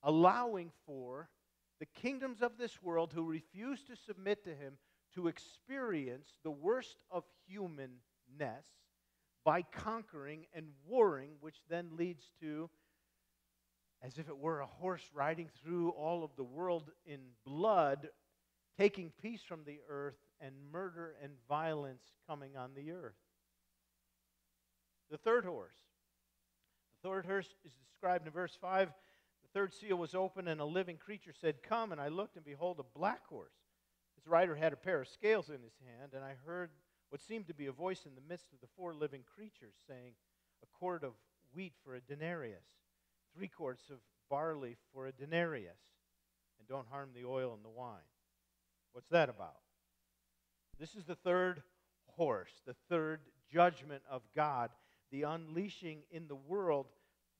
allowing 0.03 0.71
for 0.85 1.29
the 1.79 1.85
kingdoms 1.85 2.41
of 2.41 2.57
this 2.57 2.81
world 2.83 3.13
who 3.13 3.23
refuse 3.23 3.81
to 3.83 3.95
submit 3.95 4.43
to 4.43 4.49
him 4.49 4.77
to 5.15 5.27
experience 5.27 6.27
the 6.43 6.51
worst 6.51 6.97
of 7.09 7.23
humanness 7.47 8.65
by 9.45 9.61
conquering 9.61 10.45
and 10.53 10.67
warring, 10.85 11.31
which 11.39 11.55
then 11.69 11.89
leads 11.97 12.25
to, 12.41 12.69
as 14.01 14.17
if 14.17 14.29
it 14.29 14.37
were 14.37 14.59
a 14.59 14.67
horse 14.67 15.03
riding 15.13 15.49
through 15.63 15.89
all 15.91 16.23
of 16.23 16.31
the 16.35 16.43
world 16.43 16.91
in 17.05 17.19
blood, 17.45 18.09
taking 18.77 19.11
peace 19.21 19.41
from 19.41 19.63
the 19.65 19.79
earth 19.89 20.17
and 20.39 20.53
murder 20.71 21.15
and 21.23 21.31
violence 21.47 22.03
coming 22.27 22.55
on 22.55 22.71
the 22.75 22.91
earth. 22.91 23.15
The 25.09 25.17
third 25.17 25.45
horse. 25.45 25.75
The 27.01 27.09
third 27.09 27.25
horse 27.25 27.47
is 27.65 27.71
described 27.73 28.25
in 28.27 28.33
verse 28.33 28.57
5 28.59 28.91
the 29.41 29.59
third 29.59 29.73
seal 29.73 29.97
was 29.97 30.13
opened, 30.13 30.47
and 30.47 30.61
a 30.61 30.65
living 30.65 30.97
creature 30.97 31.33
said, 31.39 31.63
Come. 31.63 31.91
And 31.91 31.99
I 31.99 32.09
looked, 32.09 32.35
and 32.35 32.45
behold, 32.45 32.79
a 32.79 32.97
black 32.97 33.25
horse. 33.27 33.53
Its 34.17 34.27
rider 34.27 34.55
had 34.55 34.73
a 34.73 34.77
pair 34.77 35.01
of 35.01 35.07
scales 35.07 35.49
in 35.49 35.61
his 35.61 35.73
hand, 35.85 36.11
and 36.13 36.23
I 36.23 36.35
heard 36.45 36.69
what 37.09 37.21
seemed 37.21 37.47
to 37.47 37.53
be 37.53 37.65
a 37.65 37.71
voice 37.71 38.05
in 38.05 38.13
the 38.15 38.29
midst 38.29 38.53
of 38.53 38.59
the 38.61 38.67
four 38.75 38.93
living 38.93 39.23
creatures 39.23 39.73
saying, 39.87 40.13
A 40.61 40.67
quart 40.77 41.03
of 41.03 41.13
wheat 41.53 41.73
for 41.83 41.95
a 41.95 42.01
denarius, 42.01 42.65
three 43.33 43.47
quarts 43.47 43.89
of 43.89 43.97
barley 44.29 44.77
for 44.93 45.07
a 45.07 45.11
denarius, 45.11 45.79
and 46.59 46.67
don't 46.67 46.87
harm 46.87 47.09
the 47.15 47.25
oil 47.25 47.53
and 47.53 47.63
the 47.63 47.69
wine. 47.69 47.97
What's 48.91 49.09
that 49.09 49.29
about? 49.29 49.61
This 50.79 50.95
is 50.95 51.05
the 51.05 51.15
third 51.15 51.63
horse, 52.15 52.51
the 52.67 52.75
third 52.89 53.21
judgment 53.51 54.03
of 54.09 54.21
God, 54.35 54.69
the 55.11 55.23
unleashing 55.23 56.03
in 56.11 56.27
the 56.27 56.35
world 56.35 56.87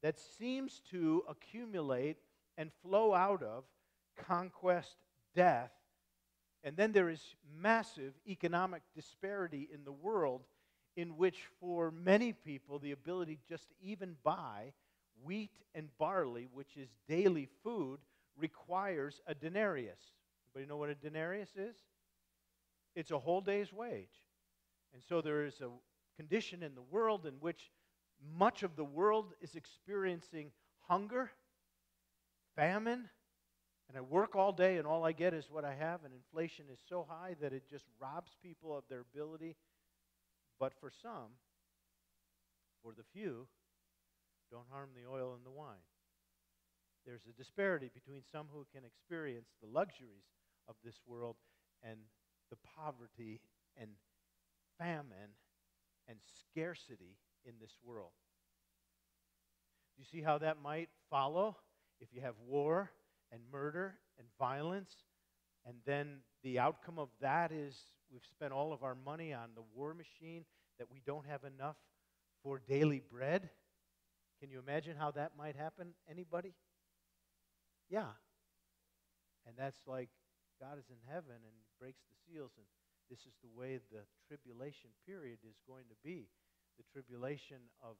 that 0.01 0.17
seems 0.17 0.81
to 0.91 1.23
accumulate 1.29 2.17
and 2.57 2.71
flow 2.81 3.13
out 3.13 3.43
of 3.43 3.63
conquest, 4.17 4.95
death, 5.35 5.71
and 6.63 6.75
then 6.75 6.91
there 6.91 7.09
is 7.09 7.35
massive 7.61 8.13
economic 8.27 8.81
disparity 8.95 9.69
in 9.73 9.83
the 9.85 9.91
world 9.91 10.41
in 10.97 11.15
which, 11.15 11.43
for 11.59 11.91
many 11.91 12.33
people, 12.33 12.79
the 12.79 12.91
ability 12.91 13.39
just 13.47 13.69
to 13.69 13.75
even 13.81 14.17
buy 14.23 14.73
wheat 15.23 15.51
and 15.73 15.87
barley, 15.97 16.47
which 16.51 16.75
is 16.75 16.89
daily 17.07 17.47
food, 17.63 17.99
requires 18.37 19.21
a 19.27 19.33
denarius. 19.33 19.99
Anybody 20.55 20.69
know 20.69 20.77
what 20.77 20.89
a 20.89 20.95
denarius 20.95 21.49
is? 21.55 21.75
It's 22.95 23.11
a 23.11 23.19
whole 23.19 23.41
day's 23.41 23.71
wage. 23.71 24.07
And 24.93 25.01
so 25.07 25.21
there 25.21 25.45
is 25.45 25.61
a 25.61 25.69
condition 26.19 26.63
in 26.63 26.75
the 26.75 26.81
world 26.81 27.25
in 27.25 27.35
which 27.39 27.71
much 28.37 28.61
of 28.63 28.75
the 28.75 28.83
world 28.83 29.33
is 29.39 29.55
experiencing 29.55 30.51
hunger, 30.89 31.31
famine, 32.57 33.07
and 33.87 33.97
I 33.97 34.01
work 34.01 34.35
all 34.35 34.51
day 34.51 34.75
and 34.77 34.85
all 34.85 35.05
I 35.05 35.13
get 35.13 35.33
is 35.33 35.49
what 35.49 35.63
I 35.63 35.73
have, 35.73 36.03
and 36.03 36.13
inflation 36.13 36.65
is 36.71 36.79
so 36.89 37.07
high 37.07 37.35
that 37.41 37.53
it 37.53 37.63
just 37.69 37.85
robs 38.01 38.35
people 38.43 38.77
of 38.77 38.83
their 38.89 39.05
ability. 39.13 39.55
But 40.59 40.73
for 40.81 40.91
some, 41.01 41.31
for 42.83 42.91
the 42.91 43.03
few, 43.13 43.47
don't 44.51 44.67
harm 44.69 44.89
the 44.93 45.09
oil 45.09 45.33
and 45.33 45.45
the 45.45 45.57
wine. 45.57 45.87
There's 47.05 47.27
a 47.29 47.37
disparity 47.41 47.89
between 47.93 48.23
some 48.29 48.47
who 48.53 48.67
can 48.75 48.83
experience 48.83 49.47
the 49.61 49.69
luxuries 49.69 50.27
of 50.67 50.75
this 50.83 50.99
world 51.07 51.37
and 51.81 51.97
the 52.51 52.57
poverty 52.75 53.39
and 53.79 53.91
famine 54.77 55.31
and 56.09 56.17
scarcity 56.51 57.15
in 57.45 57.53
this 57.61 57.71
world. 57.83 58.11
Do 59.95 60.01
you 60.01 60.05
see 60.11 60.23
how 60.23 60.39
that 60.39 60.57
might 60.61 60.89
follow? 61.09 61.55
If 62.01 62.09
you 62.13 62.21
have 62.21 62.35
war 62.45 62.91
and 63.31 63.41
murder 63.51 63.95
and 64.17 64.27
violence, 64.39 64.91
and 65.65 65.75
then 65.85 66.17
the 66.43 66.59
outcome 66.59 66.97
of 66.97 67.09
that 67.21 67.51
is 67.51 67.77
we've 68.11 68.25
spent 68.29 68.51
all 68.51 68.73
of 68.73 68.83
our 68.83 68.95
money 68.95 69.33
on 69.33 69.49
the 69.55 69.63
war 69.75 69.93
machine 69.93 70.45
that 70.79 70.89
we 70.91 71.01
don't 71.05 71.27
have 71.27 71.43
enough 71.43 71.75
for 72.43 72.61
daily 72.67 73.01
bread. 73.11 73.49
Can 74.39 74.49
you 74.49 74.59
imagine 74.59 74.95
how 74.97 75.11
that 75.11 75.33
might 75.37 75.55
happen? 75.55 75.89
Anybody? 76.09 76.53
Yeah. 77.89 78.07
And 79.45 79.55
that's 79.57 79.79
like 79.85 80.09
God 80.61 80.77
is 80.77 80.85
in 80.89 80.97
heaven 81.13 81.35
and 81.35 81.55
breaks 81.79 82.01
the 82.07 82.15
seals, 82.25 82.51
and 82.57 82.65
this 83.09 83.25
is 83.25 83.33
the 83.41 83.51
way 83.51 83.81
the 83.89 84.05
tribulation 84.29 84.93
period 85.03 85.41
is 85.41 85.57
going 85.65 85.89
to 85.89 85.97
be 86.05 86.29
the 86.77 86.87
tribulation 86.93 87.59
of 87.81 87.97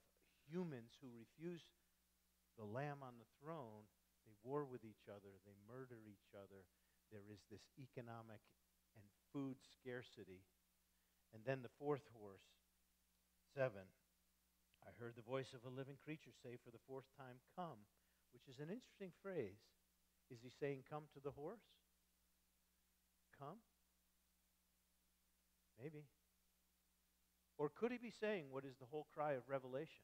humans 0.48 0.96
who 1.01 1.10
refuse 1.12 1.66
the 2.56 2.63
Lamb 2.63 3.01
on 3.01 3.18
the 3.18 3.28
throne. 3.42 3.89
They 4.24 4.38
war 4.46 4.63
with 4.63 4.86
each 4.86 5.10
other, 5.10 5.36
they 5.44 5.58
murder 5.66 6.06
each 6.06 6.32
other. 6.38 6.63
There 7.10 7.25
is 7.25 7.42
this 7.50 7.66
economic 7.82 8.39
and 8.94 9.06
food 9.34 9.58
scarcity. 9.74 10.46
And 11.34 11.42
then 11.44 11.66
the 11.66 11.74
fourth 11.82 12.06
horse, 12.13 12.46
seven. 13.58 13.89
I 14.86 14.94
heard 14.96 15.18
the 15.18 15.25
voice 15.25 15.51
of 15.58 15.66
a 15.66 15.74
living 15.74 15.98
creature 16.00 16.32
say 16.32 16.56
for 16.62 16.72
the 16.72 16.82
fourth 16.88 17.10
time, 17.18 17.42
Come, 17.58 17.84
which 18.32 18.48
is 18.48 18.62
an 18.62 18.70
interesting 18.70 19.12
phrase. 19.22 19.60
Is 20.30 20.39
he 20.46 20.54
saying, 20.54 20.86
Come 20.86 21.10
to 21.13 21.20
the 21.20 21.34
horse? 21.34 21.66
come? 23.39 23.63
Maybe. 25.81 26.05
Or 27.57 27.69
could 27.69 27.91
he 27.91 27.98
be 27.98 28.12
saying 28.12 28.45
what 28.51 28.65
is 28.65 28.75
the 28.79 28.86
whole 28.86 29.07
cry 29.13 29.33
of 29.33 29.43
Revelation? 29.48 30.03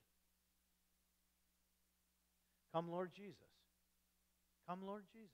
Come, 2.74 2.90
Lord 2.92 3.12
Jesus. 3.16 3.56
Come, 4.68 4.80
Lord 4.86 5.04
Jesus. 5.14 5.32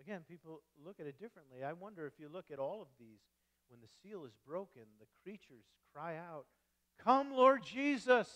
Again, 0.00 0.20
people 0.28 0.62
look 0.84 1.00
at 1.00 1.06
it 1.06 1.18
differently. 1.18 1.64
I 1.64 1.72
wonder 1.72 2.06
if 2.06 2.14
you 2.18 2.28
look 2.28 2.46
at 2.52 2.58
all 2.58 2.82
of 2.82 2.88
these, 2.98 3.20
when 3.68 3.80
the 3.80 3.88
seal 4.02 4.24
is 4.24 4.32
broken, 4.46 4.82
the 5.00 5.06
creatures 5.22 5.64
cry 5.92 6.16
out, 6.16 6.46
Come, 7.02 7.32
Lord 7.32 7.64
Jesus. 7.64 8.28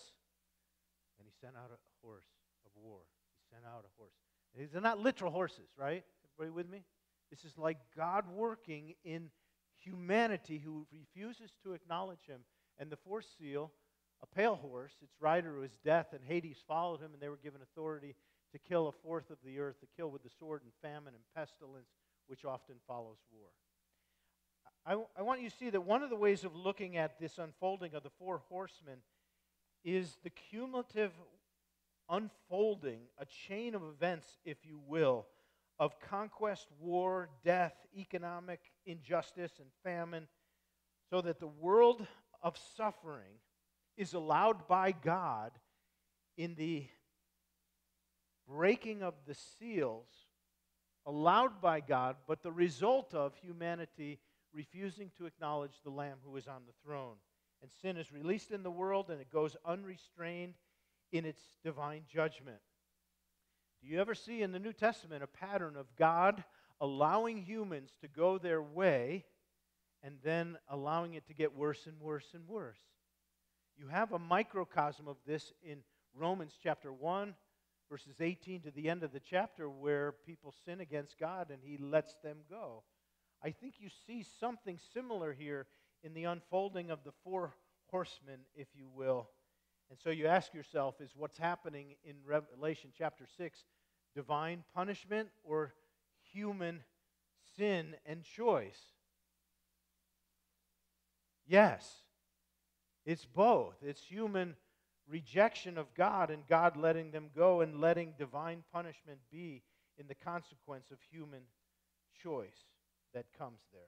And 1.17 1.25
he 1.25 1.33
sent 1.39 1.55
out 1.55 1.71
a 1.71 2.05
horse 2.05 2.27
of 2.65 2.71
war. 2.75 2.99
He 3.37 3.55
sent 3.55 3.65
out 3.65 3.85
a 3.85 3.91
horse. 3.97 4.11
These 4.57 4.75
are 4.75 4.81
not 4.81 4.99
literal 4.99 5.31
horses, 5.31 5.69
right? 5.77 6.03
Everybody 6.37 6.55
with 6.55 6.69
me? 6.69 6.83
This 7.29 7.45
is 7.45 7.57
like 7.57 7.77
God 7.95 8.25
working 8.33 8.95
in 9.03 9.29
humanity 9.89 10.61
who 10.63 10.85
refuses 10.91 11.51
to 11.63 11.73
acknowledge 11.73 12.25
him. 12.27 12.41
And 12.77 12.89
the 12.89 12.97
fourth 12.97 13.25
seal, 13.37 13.71
a 14.21 14.27
pale 14.27 14.55
horse, 14.55 14.93
its 15.01 15.15
rider 15.19 15.59
was 15.59 15.71
death, 15.83 16.07
and 16.13 16.21
Hades 16.23 16.63
followed 16.67 17.01
him, 17.01 17.11
and 17.13 17.21
they 17.21 17.29
were 17.29 17.39
given 17.43 17.61
authority 17.61 18.15
to 18.51 18.59
kill 18.59 18.87
a 18.87 18.91
fourth 18.91 19.29
of 19.29 19.37
the 19.43 19.59
earth, 19.59 19.79
to 19.81 19.87
kill 19.97 20.09
with 20.09 20.23
the 20.23 20.29
sword 20.39 20.61
and 20.63 20.71
famine 20.81 21.13
and 21.13 21.23
pestilence, 21.35 21.89
which 22.27 22.45
often 22.45 22.75
follows 22.87 23.17
war. 23.31 23.49
I, 24.85 25.19
I 25.19 25.23
want 25.23 25.41
you 25.41 25.49
to 25.49 25.55
see 25.55 25.69
that 25.69 25.81
one 25.81 26.03
of 26.03 26.09
the 26.09 26.15
ways 26.15 26.43
of 26.43 26.55
looking 26.55 26.97
at 26.97 27.19
this 27.19 27.37
unfolding 27.37 27.93
of 27.93 28.03
the 28.03 28.09
four 28.17 28.41
horsemen 28.49 28.99
is 29.83 30.17
the 30.23 30.29
cumulative 30.29 31.11
unfolding, 32.09 33.01
a 33.17 33.25
chain 33.25 33.75
of 33.75 33.83
events, 33.83 34.25
if 34.45 34.57
you 34.63 34.79
will, 34.87 35.27
of 35.79 35.99
conquest, 35.99 36.67
war, 36.79 37.29
death, 37.43 37.73
economic 37.97 38.59
injustice, 38.85 39.53
and 39.59 39.69
famine, 39.83 40.27
so 41.09 41.21
that 41.21 41.39
the 41.39 41.47
world 41.47 42.05
of 42.41 42.57
suffering 42.75 43.39
is 43.97 44.13
allowed 44.13 44.67
by 44.67 44.91
God 44.91 45.51
in 46.37 46.55
the 46.55 46.85
breaking 48.47 49.03
of 49.03 49.13
the 49.25 49.35
seals, 49.35 50.07
allowed 51.05 51.61
by 51.61 51.79
God, 51.79 52.17
but 52.27 52.43
the 52.43 52.51
result 52.51 53.13
of 53.13 53.35
humanity 53.35 54.19
refusing 54.53 55.11
to 55.17 55.25
acknowledge 55.25 55.81
the 55.83 55.89
Lamb 55.89 56.17
who 56.25 56.35
is 56.35 56.47
on 56.47 56.63
the 56.65 56.73
throne. 56.83 57.15
And 57.61 57.71
sin 57.81 57.97
is 57.97 58.11
released 58.11 58.51
in 58.51 58.63
the 58.63 58.71
world 58.71 59.09
and 59.09 59.19
it 59.19 59.31
goes 59.31 59.55
unrestrained 59.65 60.55
in 61.11 61.25
its 61.25 61.41
divine 61.63 62.03
judgment. 62.11 62.59
Do 63.81 63.87
you 63.87 63.99
ever 63.99 64.13
see 64.13 64.41
in 64.41 64.51
the 64.51 64.59
New 64.59 64.73
Testament 64.73 65.23
a 65.23 65.27
pattern 65.27 65.75
of 65.75 65.87
God 65.95 66.43
allowing 66.81 67.43
humans 67.43 67.91
to 68.01 68.07
go 68.07 68.37
their 68.37 68.61
way 68.61 69.25
and 70.03 70.17
then 70.23 70.57
allowing 70.69 71.13
it 71.13 71.27
to 71.27 71.33
get 71.33 71.55
worse 71.55 71.85
and 71.87 71.99
worse 71.99 72.27
and 72.33 72.47
worse? 72.47 72.79
You 73.77 73.87
have 73.87 74.11
a 74.11 74.19
microcosm 74.19 75.07
of 75.07 75.17
this 75.25 75.53
in 75.63 75.79
Romans 76.13 76.57
chapter 76.61 76.91
1, 76.91 77.33
verses 77.89 78.19
18 78.19 78.61
to 78.61 78.71
the 78.71 78.89
end 78.89 79.03
of 79.03 79.13
the 79.13 79.21
chapter, 79.21 79.69
where 79.69 80.13
people 80.25 80.53
sin 80.65 80.81
against 80.81 81.17
God 81.17 81.49
and 81.49 81.59
he 81.63 81.77
lets 81.77 82.15
them 82.23 82.39
go. 82.49 82.83
I 83.41 83.51
think 83.51 83.75
you 83.79 83.89
see 84.05 84.25
something 84.39 84.77
similar 84.93 85.31
here 85.31 85.67
in 86.03 86.13
the 86.13 86.25
unfolding 86.25 86.91
of 86.91 87.03
the 87.05 87.13
four 87.23 87.53
horsemen, 87.89 88.41
if 88.55 88.67
you 88.75 88.89
will. 88.93 89.29
And 89.89 89.99
so 89.99 90.09
you 90.09 90.27
ask 90.27 90.53
yourself 90.53 91.01
is 91.01 91.11
what's 91.15 91.37
happening 91.37 91.95
in 92.03 92.15
Revelation 92.25 92.91
chapter 92.97 93.25
6 93.37 93.63
divine 94.15 94.63
punishment 94.73 95.29
or 95.43 95.73
human 96.31 96.81
sin 97.57 97.95
and 98.05 98.23
choice? 98.23 98.79
Yes, 101.47 102.03
it's 103.05 103.25
both. 103.25 103.75
It's 103.81 104.03
human 104.03 104.55
rejection 105.07 105.77
of 105.77 105.93
God 105.95 106.29
and 106.29 106.45
God 106.47 106.77
letting 106.77 107.11
them 107.11 107.29
go 107.35 107.61
and 107.61 107.81
letting 107.81 108.13
divine 108.17 108.63
punishment 108.71 109.19
be 109.31 109.63
in 109.97 110.07
the 110.07 110.15
consequence 110.15 110.91
of 110.91 110.99
human 111.11 111.41
choice 112.21 112.65
that 113.13 113.25
comes 113.37 113.61
there. 113.73 113.81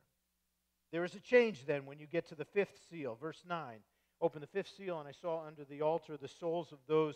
There 0.91 1.05
is 1.05 1.15
a 1.15 1.19
change 1.19 1.65
then 1.65 1.85
when 1.85 1.99
you 1.99 2.07
get 2.07 2.27
to 2.29 2.35
the 2.35 2.45
fifth 2.45 2.79
seal, 2.89 3.17
verse 3.21 3.43
9. 3.47 3.77
Open 4.21 4.41
the 4.41 4.47
fifth 4.47 4.71
seal, 4.77 4.99
and 4.99 5.07
I 5.09 5.13
saw 5.13 5.45
under 5.45 5.65
the 5.65 5.81
altar 5.81 6.15
the 6.15 6.27
souls 6.27 6.71
of 6.71 6.77
those 6.87 7.15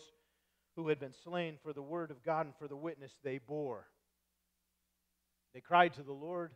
who 0.74 0.88
had 0.88 0.98
been 0.98 1.12
slain 1.12 1.56
for 1.62 1.72
the 1.72 1.82
word 1.82 2.10
of 2.10 2.22
God 2.22 2.46
and 2.46 2.54
for 2.56 2.66
the 2.66 2.76
witness 2.76 3.12
they 3.22 3.38
bore. 3.38 3.86
They 5.54 5.60
cried 5.60 5.94
to 5.94 6.02
the 6.02 6.12
Lord 6.12 6.52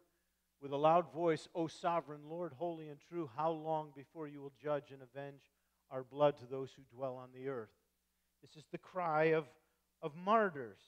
with 0.61 0.73
a 0.73 0.77
loud 0.77 1.13
voice, 1.13 1.49
O 1.55 1.69
sovereign 1.69 2.23
Lord, 2.29 2.53
holy 2.59 2.89
and 2.89 2.99
true, 3.09 3.31
how 3.37 3.51
long 3.51 3.93
before 3.95 4.29
you 4.29 4.43
will 4.43 4.53
judge 4.63 4.91
and 4.91 5.01
avenge 5.03 5.41
our 5.91 6.03
blood 6.03 6.37
to 6.39 6.47
those 6.47 6.71
who 6.77 6.83
dwell 6.95 7.17
on 7.17 7.31
the 7.35 7.49
earth? 7.49 7.71
This 8.43 8.57
is 8.57 8.65
the 8.71 8.79
cry 8.79 9.33
of, 9.33 9.47
of 10.03 10.17
martyrs. 10.17 10.81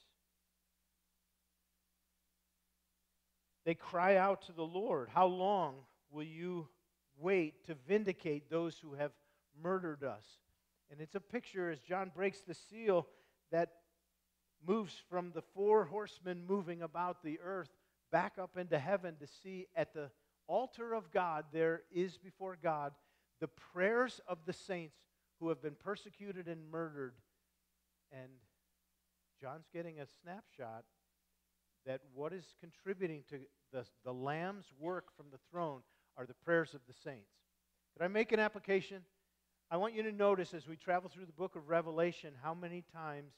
They 3.65 3.75
cry 3.75 4.17
out 4.17 4.43
to 4.43 4.51
the 4.51 4.65
Lord, 4.65 5.09
How 5.09 5.25
long 5.25 5.75
will 6.11 6.23
you 6.23 6.67
wait 7.17 7.65
to 7.65 7.75
vindicate 7.87 8.49
those 8.49 8.77
who 8.77 8.93
have 8.95 9.11
murdered 9.61 10.03
us? 10.03 10.25
And 10.91 11.01
it's 11.01 11.15
a 11.15 11.19
picture 11.19 11.71
as 11.71 11.79
John 11.79 12.11
breaks 12.13 12.41
the 12.41 12.53
seal 12.53 13.07
that 13.51 13.69
moves 14.65 14.95
from 15.09 15.31
the 15.33 15.41
four 15.41 15.85
horsemen 15.85 16.45
moving 16.47 16.81
about 16.81 17.23
the 17.23 17.39
earth 17.43 17.69
back 18.11 18.33
up 18.39 18.57
into 18.57 18.79
heaven 18.79 19.15
to 19.19 19.27
see 19.27 19.67
at 19.75 19.93
the 19.93 20.09
altar 20.47 20.93
of 20.93 21.11
God, 21.11 21.45
there 21.51 21.81
is 21.91 22.17
before 22.17 22.57
God 22.61 22.93
the 23.39 23.47
prayers 23.47 24.21
of 24.27 24.39
the 24.45 24.53
saints 24.53 24.95
who 25.39 25.49
have 25.49 25.61
been 25.61 25.75
persecuted 25.75 26.47
and 26.47 26.69
murdered. 26.71 27.15
And 28.11 28.29
John's 29.41 29.67
getting 29.73 29.99
a 29.99 30.05
snapshot 30.21 30.85
that 31.85 32.01
what 32.13 32.31
is 32.31 32.53
contributing 32.59 33.23
to 33.29 33.39
the, 33.71 33.83
the 34.05 34.13
Lamb's 34.13 34.65
work 34.79 35.05
from 35.17 35.25
the 35.31 35.39
throne 35.51 35.81
are 36.15 36.25
the 36.25 36.35
prayers 36.35 36.73
of 36.73 36.81
the 36.87 36.93
saints. 36.93 37.31
Could 37.93 38.05
I 38.05 38.07
make 38.07 38.31
an 38.31 38.39
application? 38.39 39.01
I 39.73 39.77
want 39.77 39.95
you 39.95 40.03
to 40.03 40.11
notice 40.11 40.53
as 40.53 40.67
we 40.67 40.75
travel 40.75 41.09
through 41.09 41.25
the 41.25 41.31
book 41.31 41.55
of 41.55 41.67
Revelation 41.67 42.35
how 42.43 42.53
many 42.53 42.83
times 42.93 43.33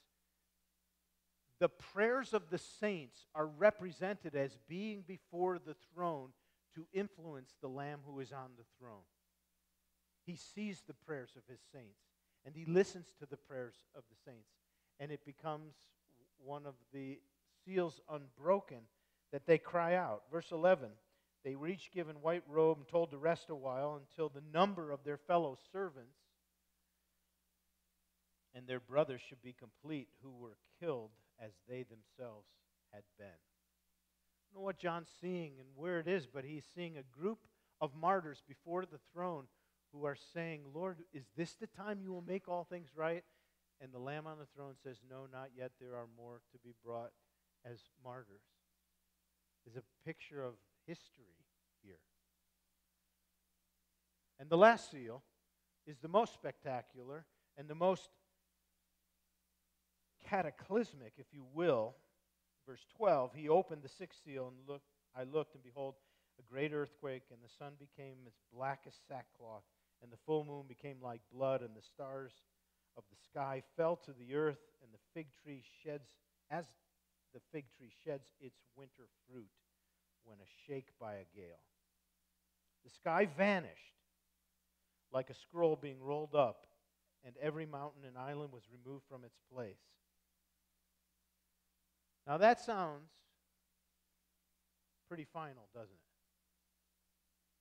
the 1.61 1.69
prayers 1.69 2.33
of 2.33 2.49
the 2.49 2.57
saints 2.57 3.17
are 3.33 3.47
represented 3.47 4.35
as 4.35 4.57
being 4.67 5.05
before 5.07 5.59
the 5.59 5.77
throne 5.93 6.31
to 6.73 6.87
influence 6.91 7.55
the 7.61 7.69
Lamb 7.69 7.99
who 8.05 8.19
is 8.19 8.33
on 8.33 8.49
the 8.57 8.65
throne. 8.77 9.05
He 10.25 10.35
sees 10.35 10.83
the 10.85 10.93
prayers 10.93 11.29
of 11.37 11.43
his 11.49 11.61
saints 11.71 12.01
and 12.45 12.53
he 12.53 12.65
listens 12.65 13.13
to 13.19 13.25
the 13.25 13.37
prayers 13.37 13.75
of 13.95 14.03
the 14.09 14.29
saints, 14.29 14.49
and 14.99 15.13
it 15.13 15.23
becomes 15.25 15.73
one 16.43 16.65
of 16.65 16.75
the 16.91 17.17
seals 17.63 18.01
unbroken 18.11 18.81
that 19.31 19.47
they 19.47 19.57
cry 19.57 19.95
out. 19.95 20.23
Verse 20.29 20.51
11 20.51 20.89
They 21.45 21.55
were 21.55 21.69
each 21.69 21.91
given 21.93 22.17
white 22.17 22.43
robe 22.45 22.79
and 22.79 22.87
told 22.89 23.11
to 23.11 23.17
rest 23.17 23.49
a 23.49 23.55
while 23.55 24.01
until 24.01 24.27
the 24.27 24.43
number 24.51 24.91
of 24.91 25.05
their 25.05 25.15
fellow 25.15 25.57
servants 25.71 26.17
and 28.55 28.65
their 28.65 28.79
brothers 28.79 29.21
should 29.27 29.41
be 29.41 29.53
complete 29.53 30.07
who 30.23 30.31
were 30.31 30.57
killed 30.79 31.11
as 31.39 31.51
they 31.67 31.83
themselves 31.83 32.47
had 32.93 33.03
been. 33.19 33.27
I 33.27 34.53
don't 34.53 34.61
know 34.61 34.65
what 34.65 34.79
John's 34.79 35.09
seeing 35.21 35.53
and 35.59 35.67
where 35.75 35.99
it 35.99 36.07
is, 36.07 36.25
but 36.25 36.45
he's 36.45 36.63
seeing 36.73 36.97
a 36.97 37.19
group 37.19 37.39
of 37.81 37.93
martyrs 37.93 38.41
before 38.47 38.85
the 38.85 38.99
throne 39.13 39.45
who 39.91 40.05
are 40.05 40.17
saying, 40.33 40.61
Lord, 40.73 40.99
is 41.13 41.25
this 41.35 41.55
the 41.55 41.67
time 41.67 41.99
you 42.01 42.11
will 42.11 42.23
make 42.25 42.47
all 42.47 42.63
things 42.63 42.89
right? 42.95 43.23
And 43.81 43.91
the 43.91 43.99
Lamb 43.99 44.25
on 44.25 44.37
the 44.37 44.47
throne 44.55 44.75
says, 44.81 44.97
No, 45.09 45.27
not 45.31 45.49
yet. 45.55 45.71
There 45.79 45.95
are 45.95 46.07
more 46.17 46.41
to 46.53 46.57
be 46.63 46.73
brought 46.83 47.11
as 47.69 47.79
martyrs. 48.03 48.41
Is 49.67 49.75
a 49.75 49.83
picture 50.05 50.43
of 50.43 50.53
history 50.87 51.35
here. 51.83 51.99
And 54.39 54.49
the 54.49 54.57
last 54.57 54.91
seal 54.91 55.23
is 55.87 55.97
the 55.97 56.07
most 56.07 56.33
spectacular 56.33 57.25
and 57.57 57.67
the 57.67 57.75
most 57.75 58.09
cataclysmic, 60.29 61.13
if 61.17 61.27
you 61.31 61.45
will. 61.53 61.95
Verse 62.67 62.85
12, 62.97 63.31
he 63.35 63.49
opened 63.49 63.83
the 63.83 63.89
sixth 63.89 64.21
seal 64.25 64.47
and 64.47 64.57
looked, 64.67 64.87
I 65.15 65.23
looked 65.23 65.53
and 65.53 65.63
behold 65.63 65.95
a 66.39 66.43
great 66.51 66.73
earthquake 66.73 67.23
and 67.31 67.39
the 67.43 67.53
sun 67.59 67.73
became 67.79 68.17
as 68.27 68.33
black 68.53 68.81
as 68.87 68.93
sackcloth 69.07 69.63
and 70.01 70.11
the 70.11 70.17
full 70.25 70.43
moon 70.43 70.65
became 70.67 70.97
like 71.01 71.21
blood 71.31 71.61
and 71.61 71.75
the 71.75 71.81
stars 71.81 72.31
of 72.97 73.03
the 73.09 73.17
sky 73.29 73.61
fell 73.77 73.95
to 73.95 74.11
the 74.13 74.35
earth 74.35 74.59
and 74.81 74.91
the 74.91 74.99
fig 75.13 75.27
tree 75.43 75.63
sheds 75.83 76.09
as 76.49 76.65
the 77.33 77.39
fig 77.51 77.65
tree 77.77 77.91
sheds 78.03 78.31
its 78.39 78.57
winter 78.75 79.07
fruit 79.29 79.49
when 80.23 80.37
a 80.39 80.49
shake 80.65 80.89
by 80.99 81.13
a 81.13 81.25
gale. 81.35 81.63
The 82.83 82.89
sky 82.89 83.27
vanished 83.37 83.95
like 85.11 85.29
a 85.29 85.33
scroll 85.33 85.75
being 85.75 86.01
rolled 86.01 86.35
up, 86.35 86.67
and 87.23 87.35
every 87.41 87.65
mountain 87.65 88.03
and 88.05 88.17
island 88.17 88.51
was 88.51 88.63
removed 88.71 89.05
from 89.09 89.23
its 89.23 89.37
place. 89.53 89.79
Now 92.27 92.37
that 92.37 92.59
sounds 92.59 93.09
pretty 95.07 95.25
final, 95.31 95.67
doesn't 95.73 95.89
it? 95.91 95.99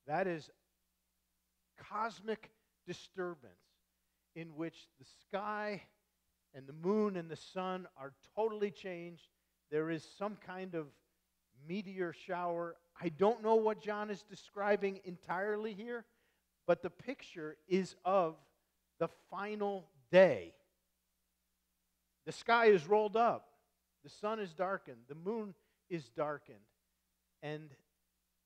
That 0.07 0.27
is 0.27 0.51
cosmic 1.91 2.51
disturbance 2.87 3.53
in 4.35 4.57
which 4.57 4.89
the 4.99 5.07
sky 5.29 5.83
and 6.55 6.67
the 6.67 6.73
moon 6.73 7.17
and 7.17 7.31
the 7.31 7.37
sun 7.37 7.87
are 7.97 8.13
totally 8.37 8.71
changed. 8.71 9.29
There 9.71 9.91
is 9.91 10.07
some 10.19 10.37
kind 10.47 10.75
of 10.75 10.87
meteor 11.69 12.13
shower. 12.13 12.77
I 13.01 13.09
don't 13.09 13.43
know 13.43 13.57
what 13.57 13.81
John 13.81 14.11
is 14.11 14.23
describing 14.23 15.01
entirely 15.05 15.73
here, 15.73 16.05
but 16.67 16.83
the 16.83 16.91
picture 16.91 17.57
is 17.69 17.97
of 18.05 18.37
the 18.99 19.09
final 19.31 19.89
day. 20.11 20.53
The 22.27 22.33
sky 22.33 22.67
is 22.67 22.87
rolled 22.87 23.17
up, 23.17 23.49
the 24.05 24.11
sun 24.11 24.39
is 24.39 24.53
darkened, 24.53 24.99
the 25.09 25.15
moon 25.15 25.55
is 25.89 26.09
darkened, 26.11 26.59
and 27.43 27.71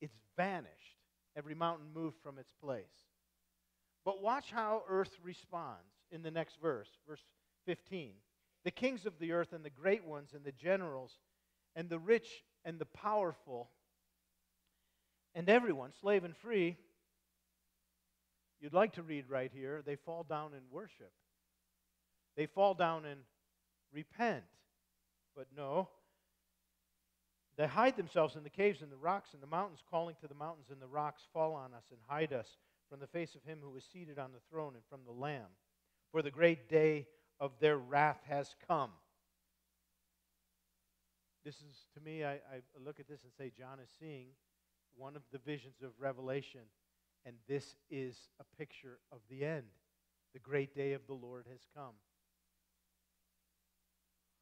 it's 0.00 0.16
vanished. 0.36 0.96
Every 1.36 1.54
mountain 1.54 1.86
moved 1.94 2.16
from 2.22 2.38
its 2.38 2.52
place. 2.62 2.84
But 4.04 4.22
watch 4.22 4.50
how 4.50 4.84
earth 4.88 5.18
responds 5.22 5.92
in 6.10 6.22
the 6.22 6.30
next 6.30 6.56
verse, 6.62 6.88
verse 7.06 7.22
15. 7.66 8.12
The 8.64 8.70
kings 8.70 9.04
of 9.04 9.18
the 9.18 9.32
earth 9.32 9.52
and 9.52 9.64
the 9.64 9.70
great 9.70 10.04
ones 10.04 10.30
and 10.34 10.44
the 10.44 10.52
generals 10.52 11.18
and 11.76 11.88
the 11.88 11.98
rich 11.98 12.28
and 12.64 12.78
the 12.78 12.86
powerful 12.86 13.70
and 15.34 15.48
everyone, 15.48 15.92
slave 16.00 16.24
and 16.24 16.36
free, 16.36 16.76
you'd 18.60 18.72
like 18.72 18.94
to 18.94 19.02
read 19.02 19.28
right 19.28 19.50
here, 19.52 19.82
they 19.84 19.96
fall 19.96 20.24
down 20.28 20.52
and 20.54 20.62
worship. 20.70 21.12
They 22.36 22.46
fall 22.46 22.74
down 22.74 23.04
and 23.04 23.20
repent. 23.92 24.44
But 25.38 25.46
no, 25.56 25.88
they 27.56 27.68
hide 27.68 27.96
themselves 27.96 28.34
in 28.34 28.42
the 28.42 28.50
caves 28.50 28.82
and 28.82 28.90
the 28.90 28.96
rocks 28.96 29.34
and 29.34 29.40
the 29.40 29.46
mountains, 29.46 29.84
calling 29.88 30.16
to 30.20 30.26
the 30.26 30.34
mountains 30.34 30.66
and 30.68 30.82
the 30.82 30.88
rocks, 30.88 31.22
Fall 31.32 31.54
on 31.54 31.72
us 31.74 31.84
and 31.92 32.00
hide 32.08 32.32
us 32.32 32.48
from 32.90 32.98
the 32.98 33.06
face 33.06 33.36
of 33.36 33.44
him 33.44 33.58
who 33.62 33.76
is 33.76 33.84
seated 33.92 34.18
on 34.18 34.32
the 34.32 34.40
throne 34.50 34.72
and 34.74 34.82
from 34.90 35.02
the 35.06 35.12
Lamb. 35.12 35.46
For 36.10 36.22
the 36.22 36.32
great 36.32 36.68
day 36.68 37.06
of 37.38 37.52
their 37.60 37.78
wrath 37.78 38.18
has 38.28 38.52
come. 38.66 38.90
This 41.44 41.54
is, 41.54 41.86
to 41.94 42.00
me, 42.00 42.24
I, 42.24 42.32
I 42.32 42.60
look 42.84 42.98
at 42.98 43.06
this 43.06 43.22
and 43.22 43.32
say, 43.38 43.52
John 43.56 43.78
is 43.78 43.90
seeing 44.00 44.26
one 44.96 45.14
of 45.14 45.22
the 45.30 45.38
visions 45.38 45.82
of 45.84 45.90
Revelation, 46.00 46.62
and 47.24 47.36
this 47.46 47.76
is 47.90 48.16
a 48.40 48.56
picture 48.58 48.98
of 49.12 49.20
the 49.30 49.44
end. 49.44 49.66
The 50.32 50.40
great 50.40 50.74
day 50.74 50.94
of 50.94 51.06
the 51.06 51.14
Lord 51.14 51.46
has 51.48 51.60
come. 51.76 51.94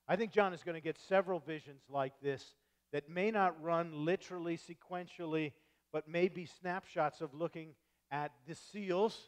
I 0.08 0.16
think 0.16 0.32
John 0.32 0.52
is 0.52 0.62
going 0.62 0.74
to 0.74 0.80
get 0.80 0.98
several 0.98 1.40
visions 1.40 1.82
like 1.88 2.12
this 2.22 2.54
that 2.92 3.08
may 3.08 3.30
not 3.30 3.60
run 3.62 4.04
literally 4.04 4.58
sequentially, 4.58 5.52
but 5.92 6.08
may 6.08 6.28
be 6.28 6.46
snapshots 6.46 7.20
of 7.20 7.34
looking 7.34 7.70
at 8.10 8.32
the 8.46 8.54
seals. 8.54 9.18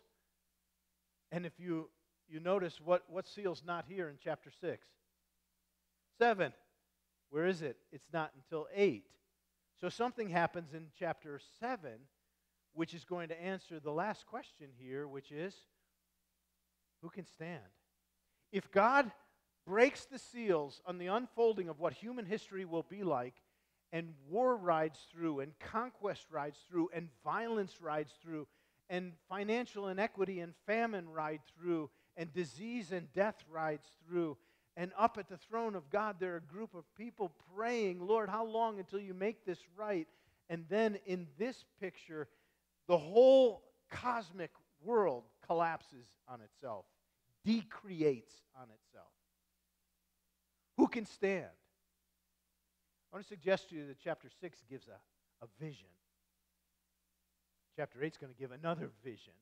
And 1.32 1.44
if 1.44 1.58
you, 1.58 1.90
you 2.28 2.40
notice 2.40 2.80
what, 2.80 3.04
what 3.08 3.26
seal's 3.26 3.62
not 3.66 3.84
here 3.88 4.08
in 4.08 4.16
chapter 4.22 4.50
6? 4.60 4.86
7. 6.18 6.52
Where 7.30 7.46
is 7.46 7.62
it? 7.62 7.76
It's 7.92 8.08
not 8.12 8.30
until 8.36 8.68
8. 8.74 9.04
So 9.80 9.88
something 9.88 10.28
happens 10.28 10.74
in 10.74 10.86
chapter 10.98 11.40
7 11.60 11.90
which 12.78 12.94
is 12.94 13.04
going 13.04 13.28
to 13.28 13.42
answer 13.42 13.80
the 13.80 13.90
last 13.90 14.24
question 14.24 14.68
here, 14.78 15.08
which 15.08 15.32
is 15.32 15.52
who 17.02 17.08
can 17.08 17.26
stand? 17.26 17.58
If 18.52 18.70
God 18.70 19.10
breaks 19.68 20.06
the 20.06 20.18
seals 20.18 20.80
on 20.86 20.96
the 20.96 21.08
unfolding 21.08 21.68
of 21.68 21.78
what 21.78 21.92
human 21.92 22.24
history 22.24 22.64
will 22.64 22.86
be 22.88 23.02
like, 23.04 23.34
and 23.92 24.14
war 24.30 24.56
rides 24.56 24.98
through, 25.12 25.40
and 25.40 25.52
conquest 25.58 26.26
rides 26.30 26.58
through, 26.70 26.88
and 26.94 27.08
violence 27.22 27.80
rides 27.82 28.12
through, 28.22 28.46
and 28.88 29.12
financial 29.28 29.88
inequity 29.88 30.40
and 30.40 30.54
famine 30.66 31.06
ride 31.10 31.40
through, 31.54 31.90
and 32.16 32.32
disease 32.32 32.92
and 32.92 33.12
death 33.12 33.44
rides 33.50 33.86
through. 34.06 34.38
And 34.74 34.90
up 34.96 35.18
at 35.18 35.28
the 35.28 35.36
throne 35.36 35.74
of 35.74 35.90
God, 35.90 36.16
there 36.18 36.32
are 36.32 36.38
a 36.38 36.52
group 36.54 36.74
of 36.74 36.84
people 36.96 37.32
praying, 37.54 38.00
Lord, 38.00 38.30
how 38.30 38.46
long 38.46 38.78
until 38.78 39.00
you 39.00 39.12
make 39.12 39.44
this 39.44 39.58
right? 39.76 40.08
And 40.48 40.64
then 40.70 40.98
in 41.04 41.26
this 41.38 41.64
picture, 41.78 42.26
the 42.86 42.96
whole 42.96 43.64
cosmic 43.90 44.50
world 44.82 45.24
collapses 45.46 46.06
on 46.26 46.40
itself, 46.40 46.86
decreates 47.44 48.32
on 48.56 48.68
itself. 48.70 49.08
Who 50.78 50.86
can 50.86 51.04
stand? 51.04 51.50
I 53.10 53.16
want 53.16 53.26
to 53.26 53.28
suggest 53.28 53.68
to 53.70 53.74
you 53.74 53.86
that 53.88 53.98
chapter 54.02 54.28
6 54.40 54.62
gives 54.70 54.86
a, 54.86 55.44
a 55.44 55.48
vision. 55.60 55.88
Chapter 57.76 58.02
8 58.02 58.12
is 58.12 58.16
going 58.16 58.32
to 58.32 58.38
give 58.38 58.52
another 58.52 58.90
vision. 59.04 59.32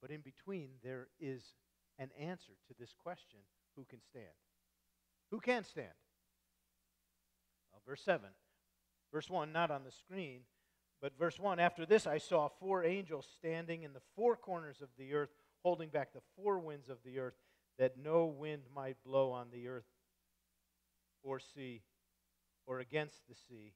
But 0.00 0.10
in 0.10 0.20
between, 0.20 0.70
there 0.82 1.08
is 1.20 1.42
an 1.98 2.08
answer 2.18 2.52
to 2.68 2.74
this 2.80 2.94
question 2.94 3.40
who 3.76 3.84
can 3.84 4.00
stand? 4.00 4.24
Who 5.30 5.40
can 5.40 5.62
stand? 5.64 5.88
Well, 7.70 7.82
verse 7.86 8.02
7. 8.02 8.26
Verse 9.12 9.28
1, 9.28 9.52
not 9.52 9.70
on 9.70 9.84
the 9.84 9.90
screen, 9.90 10.40
but 11.02 11.18
verse 11.18 11.38
1 11.38 11.60
After 11.60 11.84
this, 11.84 12.06
I 12.06 12.16
saw 12.16 12.48
four 12.48 12.82
angels 12.82 13.26
standing 13.36 13.82
in 13.82 13.92
the 13.92 14.00
four 14.16 14.36
corners 14.36 14.80
of 14.80 14.88
the 14.96 15.12
earth, 15.12 15.30
holding 15.62 15.90
back 15.90 16.14
the 16.14 16.22
four 16.34 16.58
winds 16.58 16.88
of 16.88 16.98
the 17.04 17.18
earth, 17.18 17.34
that 17.78 17.98
no 18.02 18.24
wind 18.24 18.62
might 18.74 18.96
blow 19.04 19.32
on 19.32 19.48
the 19.50 19.68
earth 19.68 19.84
or 21.22 21.38
sea 21.38 21.82
or 22.66 22.80
against 22.80 23.26
the 23.28 23.34
sea. 23.34 23.74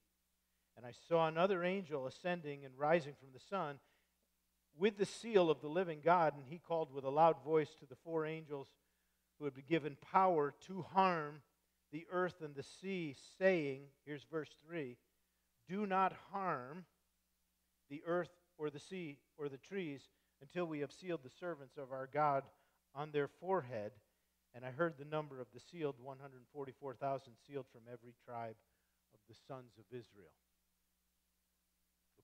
And 0.77 0.85
I 0.85 0.93
saw 1.09 1.27
another 1.27 1.65
angel 1.65 2.07
ascending 2.07 2.65
and 2.65 2.75
rising 2.77 3.15
from 3.19 3.31
the 3.33 3.41
sun 3.41 3.79
with 4.79 4.99
the 4.99 5.07
seal 5.07 5.51
of 5.51 5.61
the 5.61 5.69
living 5.69 6.01
God, 6.05 6.35
and 6.37 6.45
he 6.47 6.59
called 6.59 6.93
with 6.93 7.05
a 7.05 7.11
loud 7.11 7.43
voice 7.43 7.75
to 7.81 7.87
the 7.87 7.97
four 8.05 8.27
angels 8.27 8.69
who 9.39 9.45
had 9.45 9.55
been 9.55 9.65
given 9.69 9.97
power 10.13 10.55
to 10.67 10.83
harm 10.83 11.41
the 11.93 12.07
earth 12.11 12.43
and 12.43 12.55
the 12.55 12.63
sea, 12.63 13.17
saying, 13.39 13.83
Here's 14.05 14.25
verse 14.31 14.51
3 14.67 14.97
Do 15.69 15.87
not 15.87 16.15
harm 16.33 16.85
the 17.89 18.03
earth 18.07 18.31
or 18.59 18.71
the 18.71 18.81
sea 18.81 19.19
or 19.39 19.49
the 19.49 19.57
trees 19.57 20.09
until 20.43 20.67
we 20.67 20.81
have 20.81 20.93
sealed 20.93 21.21
the 21.23 21.31
servants 21.31 21.77
of 21.77 21.93
our 21.93 22.09
God 22.13 22.45
on 22.95 23.11
their 23.11 23.29
forehead. 23.29 23.93
And 24.57 24.65
I 24.65 24.71
heard 24.71 24.95
the 24.99 25.05
number 25.05 25.39
of 25.39 25.49
the 25.53 25.61
sealed 25.61 25.97
144,000 26.03 27.33
sealed 27.47 27.67
from 27.71 27.83
every 27.93 28.15
tribe 28.25 28.57
of 29.13 29.21
the 29.29 29.35
sons 29.47 29.73
of 29.79 29.85
Israel. 29.91 30.33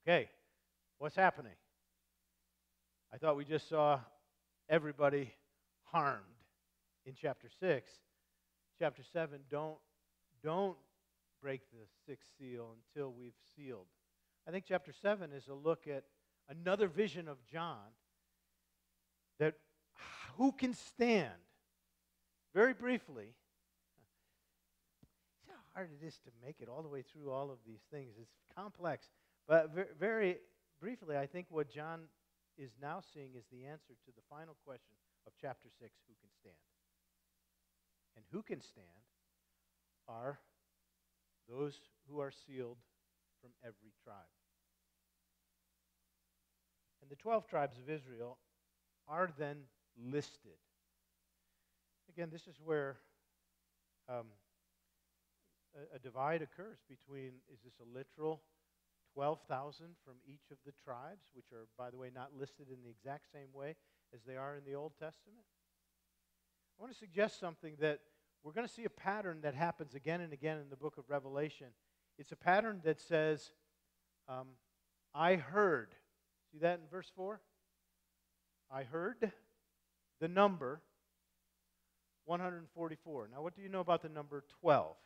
Okay, 0.01 0.31
what's 0.97 1.15
happening? 1.15 1.53
I 3.13 3.19
thought 3.19 3.37
we 3.37 3.45
just 3.45 3.69
saw 3.69 4.01
everybody 4.71 5.31
harmed 5.93 6.25
in 7.05 7.13
chapter 7.21 7.49
6. 7.61 7.91
Chapter 8.79 9.03
7, 9.13 9.41
don't, 9.51 9.77
don't 10.43 10.79
break 11.43 11.61
the 11.71 11.87
sixth 12.07 12.31
seal 12.39 12.75
until 12.97 13.13
we've 13.13 13.37
sealed. 13.55 13.87
I 14.49 14.53
think 14.53 14.65
chapter 14.67 14.93
7 15.03 15.33
is 15.33 15.49
a 15.49 15.55
look 15.55 15.87
at 15.87 16.05
another 16.49 16.89
vision 16.89 17.29
of 17.29 17.37
John 17.45 17.93
that 19.39 19.55
who 20.39 20.53
can 20.53 20.73
stand? 20.73 21.29
Very 22.55 22.75
briefly, 22.75 23.35
see 25.41 25.49
how 25.49 25.63
hard 25.75 25.91
it 26.01 26.07
is 26.07 26.19
to 26.25 26.31
make 26.45 26.57
it 26.61 26.69
all 26.69 26.83
the 26.83 26.89
way 26.89 27.03
through 27.03 27.31
all 27.31 27.51
of 27.51 27.59
these 27.67 27.81
things. 27.91 28.13
It's 28.21 28.35
complex. 28.55 29.09
But 29.49 29.71
very 29.99 30.39
briefly, 30.81 31.17
I 31.17 31.27
think 31.27 31.47
what 31.49 31.71
John 31.71 32.01
is 32.59 32.71
now 32.81 33.01
seeing 33.15 33.31
is 33.37 33.45
the 33.51 33.65
answer 33.65 33.95
to 34.05 34.13
the 34.15 34.23
final 34.29 34.57
question 34.67 34.97
of 35.27 35.33
chapter 35.41 35.69
6 35.81 35.91
who 36.07 36.15
can 36.21 36.31
stand? 36.41 36.57
And 38.17 38.25
who 38.31 38.43
can 38.43 38.61
stand 38.61 38.87
are 40.07 40.39
those 41.49 41.81
who 42.09 42.21
are 42.21 42.31
sealed 42.31 42.77
from 43.41 43.51
every 43.63 43.93
tribe. 44.05 44.17
And 47.01 47.11
the 47.11 47.17
12 47.17 47.47
tribes 47.49 47.79
of 47.79 47.89
Israel 47.89 48.39
are 49.09 49.31
then 49.39 49.57
listed. 49.97 50.59
Again, 52.15 52.29
this 52.31 52.47
is 52.47 52.57
where 52.63 52.99
um, 54.07 54.27
a, 55.75 55.97
a 55.97 55.99
divide 55.99 56.43
occurs 56.43 56.79
between 56.87 57.33
is 57.51 57.61
this 57.65 57.73
a 57.81 57.97
literal 57.97 58.43
12,000 59.15 59.87
from 60.05 60.15
each 60.27 60.51
of 60.51 60.59
the 60.67 60.73
tribes, 60.85 61.25
which 61.33 61.47
are, 61.53 61.67
by 61.79 61.89
the 61.89 61.97
way, 61.97 62.11
not 62.15 62.29
listed 62.39 62.67
in 62.69 62.83
the 62.85 62.91
exact 62.91 63.33
same 63.33 63.49
way 63.55 63.77
as 64.15 64.21
they 64.27 64.37
are 64.37 64.57
in 64.57 64.65
the 64.67 64.75
Old 64.75 64.93
Testament? 64.99 65.47
I 66.79 66.83
want 66.83 66.93
to 66.93 66.99
suggest 66.99 67.41
something 67.41 67.77
that 67.81 68.01
we're 68.45 68.53
going 68.53 68.67
to 68.67 68.73
see 68.73 68.85
a 68.85 68.91
pattern 68.91 69.39
that 69.43 69.55
happens 69.55 69.95
again 69.95 70.21
and 70.21 70.35
again 70.35 70.59
in 70.59 70.69
the 70.69 70.77
book 70.77 70.99
of 70.99 71.05
Revelation. 71.09 71.69
It's 72.19 72.33
a 72.33 72.37
pattern 72.37 72.83
that 72.85 73.01
says, 73.01 73.53
um, 74.29 74.49
I 75.15 75.37
heard. 75.37 75.95
See 76.53 76.59
that 76.59 76.79
in 76.81 76.89
verse 76.91 77.11
4? 77.17 77.41
I 78.71 78.83
heard 78.83 79.33
the 80.21 80.29
number 80.29 80.83
144. 82.25 83.29
Now, 83.33 83.43
what 83.43 83.55
do 83.55 83.63
you 83.63 83.69
know 83.69 83.81
about 83.81 84.03
the 84.03 84.09
number 84.09 84.45
12? 84.61 84.97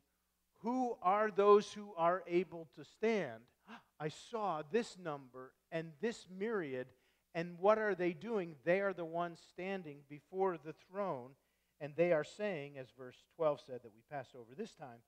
who 0.59 0.97
are 1.01 1.31
those 1.31 1.71
who 1.71 1.93
are 1.95 2.23
able 2.27 2.67
to 2.75 2.83
stand? 2.83 3.41
I 3.99 4.09
saw 4.09 4.63
this 4.69 4.97
number 4.97 5.53
and 5.71 5.91
this 6.01 6.25
myriad, 6.37 6.87
and 7.33 7.57
what 7.59 7.77
are 7.77 7.95
they 7.95 8.11
doing? 8.11 8.55
They 8.65 8.81
are 8.81 8.93
the 8.93 9.05
ones 9.05 9.39
standing 9.49 9.99
before 10.09 10.57
the 10.57 10.73
throne 10.91 11.31
and 11.81 11.93
they 11.95 12.13
are 12.13 12.23
saying, 12.23 12.77
as 12.77 12.87
verse 12.97 13.17
12 13.35 13.61
said 13.65 13.79
that 13.83 13.93
we 13.93 14.01
passed 14.09 14.35
over 14.35 14.55
this 14.55 14.73
time, 14.73 14.99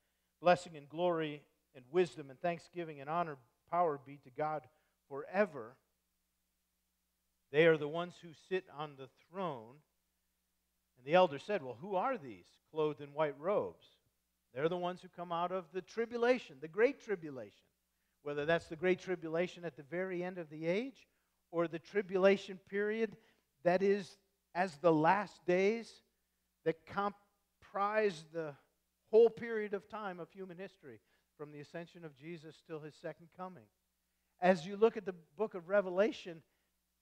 blessing 0.42 0.76
and 0.76 0.90
glory 0.90 1.42
and 1.76 1.86
wisdom 1.92 2.30
and 2.30 2.40
thanksgiving 2.42 3.00
and 3.00 3.10
honor, 3.10 3.38
power 3.72 4.00
be 4.06 4.20
to 4.24 4.30
God 4.30 4.64
forever. 5.10 5.76
They 7.52 7.66
are 7.66 7.78
the 7.78 7.88
ones 7.88 8.16
who 8.22 8.30
sit 8.50 8.66
on 8.78 8.96
the 8.98 9.08
throne. 9.30 9.76
And 10.98 11.06
the 11.06 11.14
elder 11.14 11.40
said, 11.40 11.64
Well, 11.64 11.78
who 11.80 11.96
are 11.96 12.18
these 12.18 12.46
clothed 12.72 13.02
in 13.02 13.14
white 13.14 13.40
robes? 13.40 13.86
They're 14.54 14.70
the 14.70 14.78
ones 14.78 15.02
who 15.02 15.10
come 15.10 15.32
out 15.32 15.52
of 15.52 15.66
the 15.74 15.82
tribulation, 15.82 16.58
the 16.62 16.68
great 16.68 17.04
tribulation. 17.04 17.52
Whether 18.24 18.46
that's 18.46 18.68
the 18.68 18.76
great 18.76 19.00
tribulation 19.00 19.64
at 19.64 19.78
the 19.78 19.84
very 19.84 20.24
end 20.24 20.38
of 20.38 20.50
the 20.50 20.66
age 20.66 21.08
or 21.52 21.68
the 21.68 21.80
tribulation 21.80 22.60
period 22.70 23.16
that 23.64 23.82
is 23.82 24.18
as 24.56 24.76
the 24.78 24.92
last 24.92 25.46
days 25.46 26.02
that 26.66 26.86
comprise 26.86 28.26
the 28.34 28.54
whole 29.12 29.30
period 29.30 29.74
of 29.74 29.88
time 29.88 30.20
of 30.20 30.30
human 30.32 30.58
history, 30.58 31.00
from 31.38 31.52
the 31.52 31.60
ascension 31.60 32.04
of 32.04 32.18
Jesus 32.18 32.56
till 32.66 32.80
his 32.80 32.96
second 32.96 33.28
coming. 33.38 33.64
As 34.42 34.66
you 34.66 34.76
look 34.76 34.98
at 34.98 35.06
the 35.06 35.16
book 35.38 35.54
of 35.54 35.70
Revelation, 35.70 36.42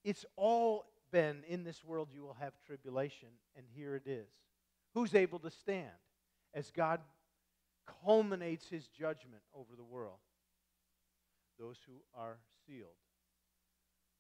it's 0.03 0.25
all 0.35 0.85
been 1.15 1.45
in 1.47 1.63
this 1.63 1.81
world 1.81 2.09
you 2.13 2.21
will 2.21 2.35
have 2.41 2.51
tribulation, 2.67 3.29
and 3.55 3.65
here 3.73 3.95
it 3.95 4.05
is. 4.05 4.27
Who's 4.93 5.15
able 5.15 5.39
to 5.39 5.49
stand 5.49 5.95
as 6.53 6.71
God 6.71 6.99
culminates 8.03 8.67
his 8.67 8.87
judgment 8.87 9.41
over 9.53 9.77
the 9.77 9.83
world? 9.85 10.19
Those 11.57 11.77
who 11.87 11.93
are 12.19 12.39
sealed. 12.67 12.99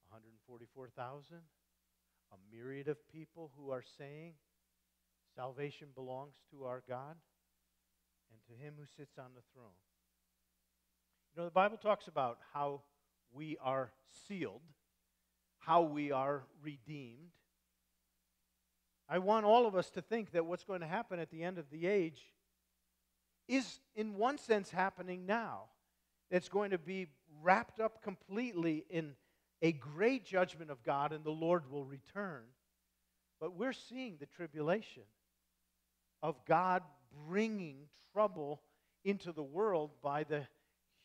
144,000, 0.07 1.35
a 2.31 2.55
myriad 2.55 2.87
of 2.87 2.97
people 3.11 3.51
who 3.57 3.71
are 3.71 3.83
saying, 3.97 4.35
Salvation 5.35 5.89
belongs 5.95 6.35
to 6.51 6.63
our 6.63 6.81
God 6.87 7.17
and 8.31 8.39
to 8.47 8.63
him 8.63 8.75
who 8.79 8.85
sits 8.85 9.17
on 9.17 9.31
the 9.35 9.41
throne. 9.53 9.75
You 11.35 11.41
know, 11.41 11.45
the 11.45 11.51
Bible 11.51 11.75
talks 11.75 12.07
about 12.07 12.37
how 12.53 12.83
we 13.33 13.57
are 13.61 13.91
sealed, 14.29 14.61
how 15.65 15.81
we 15.81 16.11
are 16.11 16.43
redeemed. 16.63 17.31
I 19.09 19.19
want 19.19 19.45
all 19.45 19.65
of 19.65 19.75
us 19.75 19.89
to 19.91 20.01
think 20.01 20.31
that 20.31 20.45
what's 20.45 20.63
going 20.63 20.81
to 20.81 20.87
happen 20.87 21.19
at 21.19 21.29
the 21.31 21.43
end 21.43 21.57
of 21.57 21.69
the 21.69 21.87
age 21.87 22.21
is, 23.47 23.79
in 23.95 24.15
one 24.15 24.37
sense, 24.37 24.71
happening 24.71 25.25
now. 25.25 25.63
It's 26.31 26.49
going 26.49 26.71
to 26.71 26.77
be 26.77 27.07
wrapped 27.41 27.79
up 27.79 28.01
completely 28.03 28.85
in 28.89 29.13
a 29.61 29.71
great 29.71 30.25
judgment 30.25 30.71
of 30.71 30.83
God, 30.83 31.11
and 31.11 31.23
the 31.23 31.31
Lord 31.31 31.69
will 31.69 31.85
return. 31.85 32.43
But 33.39 33.55
we're 33.55 33.73
seeing 33.73 34.17
the 34.19 34.25
tribulation 34.25 35.03
of 36.23 36.43
God 36.45 36.81
bringing 37.27 37.87
trouble 38.13 38.61
into 39.03 39.31
the 39.31 39.43
world 39.43 39.91
by 40.01 40.23
the 40.23 40.47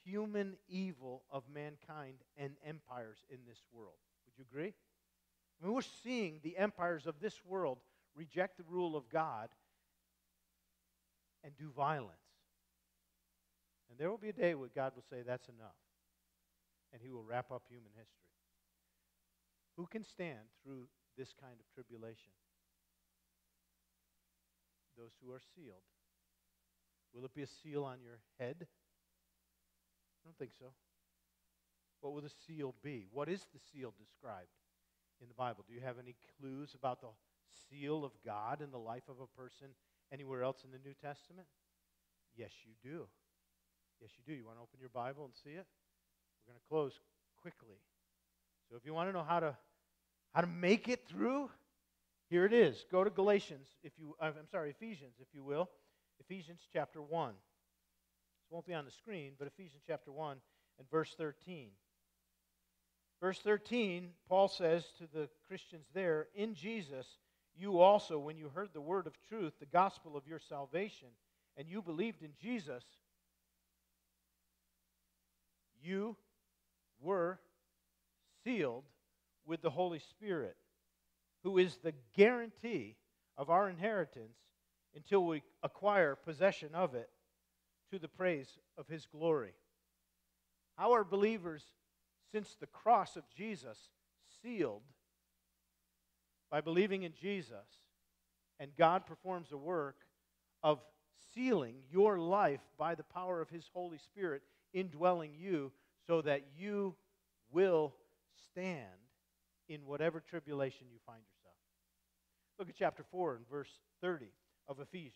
human 0.05 0.57
evil 0.69 1.23
of 1.31 1.45
mankind 1.53 2.15
and 2.39 2.53
empires 2.67 3.19
in 3.31 3.39
this 3.47 3.61
world. 3.73 3.95
Would 4.37 4.45
you 4.45 4.45
agree? 4.51 4.75
I 5.61 5.65
mean, 5.65 5.75
we're 5.75 5.83
seeing 6.03 6.41
the 6.43 6.57
empires 6.57 7.07
of 7.07 7.21
this 7.21 7.41
world 7.45 7.79
reject 8.15 8.57
the 8.57 8.65
rule 8.69 8.97
of 8.97 9.09
God 9.09 9.49
and 11.45 11.53
do 11.57 11.71
violence. 11.75 12.17
And 13.91 13.99
there 13.99 14.11
will 14.11 14.19
be 14.19 14.29
a 14.29 14.33
day 14.33 14.55
where 14.55 14.71
God 14.75 14.93
will 14.95 15.05
say, 15.11 15.23
That's 15.27 15.49
enough. 15.49 15.77
And 16.93 17.01
he 17.03 17.11
will 17.11 17.25
wrap 17.25 17.51
up 17.53 17.63
human 17.69 17.93
history. 17.93 18.17
Who 19.77 19.87
can 19.87 20.05
stand 20.05 20.49
through 20.65 20.89
this 21.17 21.33
kind 21.41 21.55
of 21.59 21.75
tribulation? 21.75 22.33
those 25.01 25.17
who 25.25 25.33
are 25.33 25.41
sealed. 25.57 25.89
Will 27.15 27.25
it 27.25 27.35
be 27.35 27.43
a 27.43 27.47
seal 27.47 27.85
on 27.85 28.03
your 28.03 28.21
head? 28.39 28.57
I 28.61 30.21
don't 30.25 30.37
think 30.39 30.53
so. 30.59 30.67
What 32.01 32.15
will 32.15 32.23
the 32.23 32.33
seal 32.47 32.75
be? 32.83 33.07
What 33.13 33.29
is 33.29 33.47
the 33.53 33.61
seal 33.73 33.93
described 33.99 34.49
in 35.21 35.29
the 35.29 35.35
Bible? 35.35 35.65
Do 35.67 35.75
you 35.75 35.81
have 35.81 35.99
any 35.99 36.17
clues 36.39 36.75
about 36.75 37.01
the 37.01 37.09
seal 37.69 38.05
of 38.05 38.13
God 38.25 38.63
in 38.63 38.71
the 38.71 38.79
life 38.79 39.09
of 39.09 39.17
a 39.21 39.27
person 39.27 39.69
anywhere 40.13 40.43
else 40.43 40.65
in 40.65 40.71
the 40.71 40.79
New 40.85 40.95
Testament? 40.95 41.47
Yes, 42.37 42.53
you 42.65 42.73
do. 42.83 43.07
Yes, 44.01 44.11
you 44.17 44.25
do. 44.27 44.39
You 44.39 44.47
want 44.47 44.59
to 44.59 44.63
open 44.63 44.81
your 44.81 44.91
Bible 44.91 45.25
and 45.25 45.35
see 45.35 45.51
it? 45.51 45.67
We're 46.47 46.53
going 46.53 46.61
to 46.61 46.69
close 46.69 47.01
quickly. 47.43 47.77
So 48.69 48.77
if 48.77 48.87
you 48.87 48.95
want 48.95 49.09
to 49.09 49.13
know 49.13 49.25
how 49.25 49.41
to 49.41 49.57
how 50.33 50.41
to 50.41 50.47
make 50.47 50.89
it 50.89 51.07
through, 51.09 51.51
here 52.29 52.47
it 52.47 52.53
is. 52.53 52.85
Go 52.91 53.03
to 53.03 53.11
Galatians, 53.11 53.67
if 53.83 53.93
you, 53.99 54.15
uh, 54.21 54.27
I'm 54.27 54.47
sorry, 54.49 54.71
Ephesians, 54.71 55.15
if 55.21 55.27
you 55.35 55.43
will. 55.43 55.69
Ephesians 56.21 56.61
chapter 56.73 57.03
1. 57.03 57.31
This 57.31 58.51
won't 58.51 58.67
be 58.67 58.75
on 58.75 58.85
the 58.85 58.93
screen, 58.93 59.33
but 59.39 59.49
Ephesians 59.49 59.83
chapter 59.85 60.13
1 60.13 60.37
and 60.79 60.89
verse 60.89 61.15
13. 61.19 61.71
Verse 63.21 63.39
13, 63.39 64.11
Paul 64.29 64.49
says 64.49 64.85
to 64.99 65.07
the 65.13 65.29
Christians 65.47 65.87
there, 65.93 66.29
In 66.35 66.55
Jesus, 66.55 67.07
you 67.59 67.81
also, 67.81 68.19
when 68.19 68.39
you 68.39 68.49
heard 68.49 68.71
the 68.73 68.81
word 68.81 69.07
of 69.07 69.13
truth, 69.29 69.53
the 69.61 69.67
gospel 69.67 70.17
of 70.17 70.27
your 70.27 70.39
salvation, 70.39 71.09
and 71.57 71.69
you 71.69 71.83
believed 71.83 72.23
in 72.23 72.31
Jesus, 72.41 72.85
you 75.83 76.17
were 77.01 77.39
sealed 78.45 78.85
with 79.45 79.61
the 79.61 79.71
Holy 79.71 79.99
Spirit 79.99 80.57
who 81.43 81.59
is 81.59 81.77
the 81.77 81.95
guarantee 82.15 82.97
of 83.37 83.51
our 83.51 83.69
inheritance 83.69 84.37
until 84.95 85.25
we 85.25 85.43
acquire 85.63 86.15
possession 86.15 86.71
of 86.75 86.95
it 86.95 87.09
to 87.91 87.99
the 87.99 88.09
praise 88.09 88.59
of 88.77 88.87
his 88.89 89.07
glory. 89.07 89.55
How 90.77 90.93
are 90.93 91.05
believers, 91.05 91.63
since 92.33 92.57
the 92.59 92.67
cross 92.67 93.17
of 93.17 93.25
Jesus, 93.37 93.79
sealed 94.43 94.83
by 96.51 96.61
believing 96.61 97.03
in 97.03 97.13
Jesus, 97.21 97.67
and 98.59 98.71
God 98.77 99.07
performs 99.07 99.53
a 99.53 99.57
work 99.57 99.97
of 100.63 100.81
sealing 101.35 101.77
your 101.91 102.19
life 102.19 102.61
by 102.79 102.95
the 102.95 103.05
power 103.05 103.41
of 103.41 103.49
his 103.49 103.65
Holy 103.73 103.99
Spirit 103.99 104.43
indwelling 104.73 105.33
you 105.39 105.73
so 106.07 106.23
that 106.23 106.43
you 106.57 106.95
will 107.53 107.95
stand 108.51 108.85
in 109.69 109.87
whatever 109.87 110.21
tribulation 110.21 110.87
you 110.91 110.99
find 111.07 111.21
yourself. 111.21 111.55
Look 112.59 112.69
at 112.69 112.77
chapter 112.77 113.05
4 113.11 113.37
and 113.37 113.49
verse 113.49 113.71
30 114.03 114.27
of 114.69 114.81
Ephesians. 114.81 115.15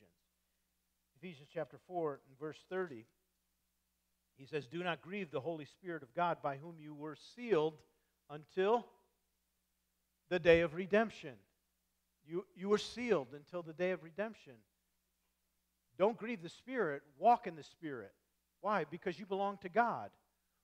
Ephesians 1.20 1.48
chapter 1.52 1.78
4 1.86 2.20
and 2.28 2.38
verse 2.38 2.58
30. 2.70 3.06
He 4.36 4.46
says, 4.46 4.66
Do 4.66 4.82
not 4.82 5.02
grieve 5.02 5.30
the 5.30 5.40
Holy 5.40 5.64
Spirit 5.64 6.02
of 6.02 6.14
God 6.14 6.38
by 6.42 6.56
whom 6.56 6.76
you 6.78 6.94
were 6.94 7.16
sealed 7.36 7.74
until 8.30 8.86
the 10.28 10.38
day 10.38 10.60
of 10.60 10.74
redemption. 10.74 11.34
You, 12.26 12.44
you 12.56 12.68
were 12.68 12.78
sealed 12.78 13.28
until 13.34 13.62
the 13.62 13.72
day 13.72 13.90
of 13.90 14.02
redemption. 14.02 14.54
Don't 15.98 16.16
grieve 16.16 16.42
the 16.42 16.48
Spirit, 16.48 17.02
walk 17.18 17.46
in 17.46 17.54
the 17.54 17.62
Spirit. 17.62 18.12
Why? 18.60 18.84
Because 18.90 19.18
you 19.18 19.26
belong 19.26 19.58
to 19.58 19.68
God. 19.68 20.10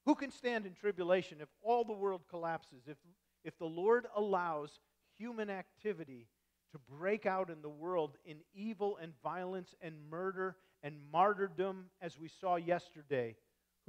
Who 0.06 0.14
can 0.14 0.30
stand 0.30 0.66
in 0.66 0.72
tribulation 0.72 1.38
if 1.40 1.48
all 1.62 1.84
the 1.84 1.92
world 1.92 2.22
collapses? 2.28 2.82
If, 2.86 2.96
if 3.44 3.58
the 3.58 3.66
Lord 3.66 4.06
allows 4.16 4.80
human 5.18 5.50
activity 5.50 6.26
to 6.72 6.78
break 6.98 7.26
out 7.26 7.50
in 7.50 7.62
the 7.62 7.68
world 7.68 8.16
in 8.24 8.38
evil 8.54 8.98
and 9.00 9.12
violence 9.22 9.74
and 9.82 9.94
murder 10.10 10.56
and 10.82 10.96
martyrdom, 11.12 11.86
as 12.00 12.18
we 12.18 12.28
saw 12.28 12.56
yesterday, 12.56 13.36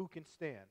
who 0.02 0.08
can 0.08 0.26
stand? 0.26 0.66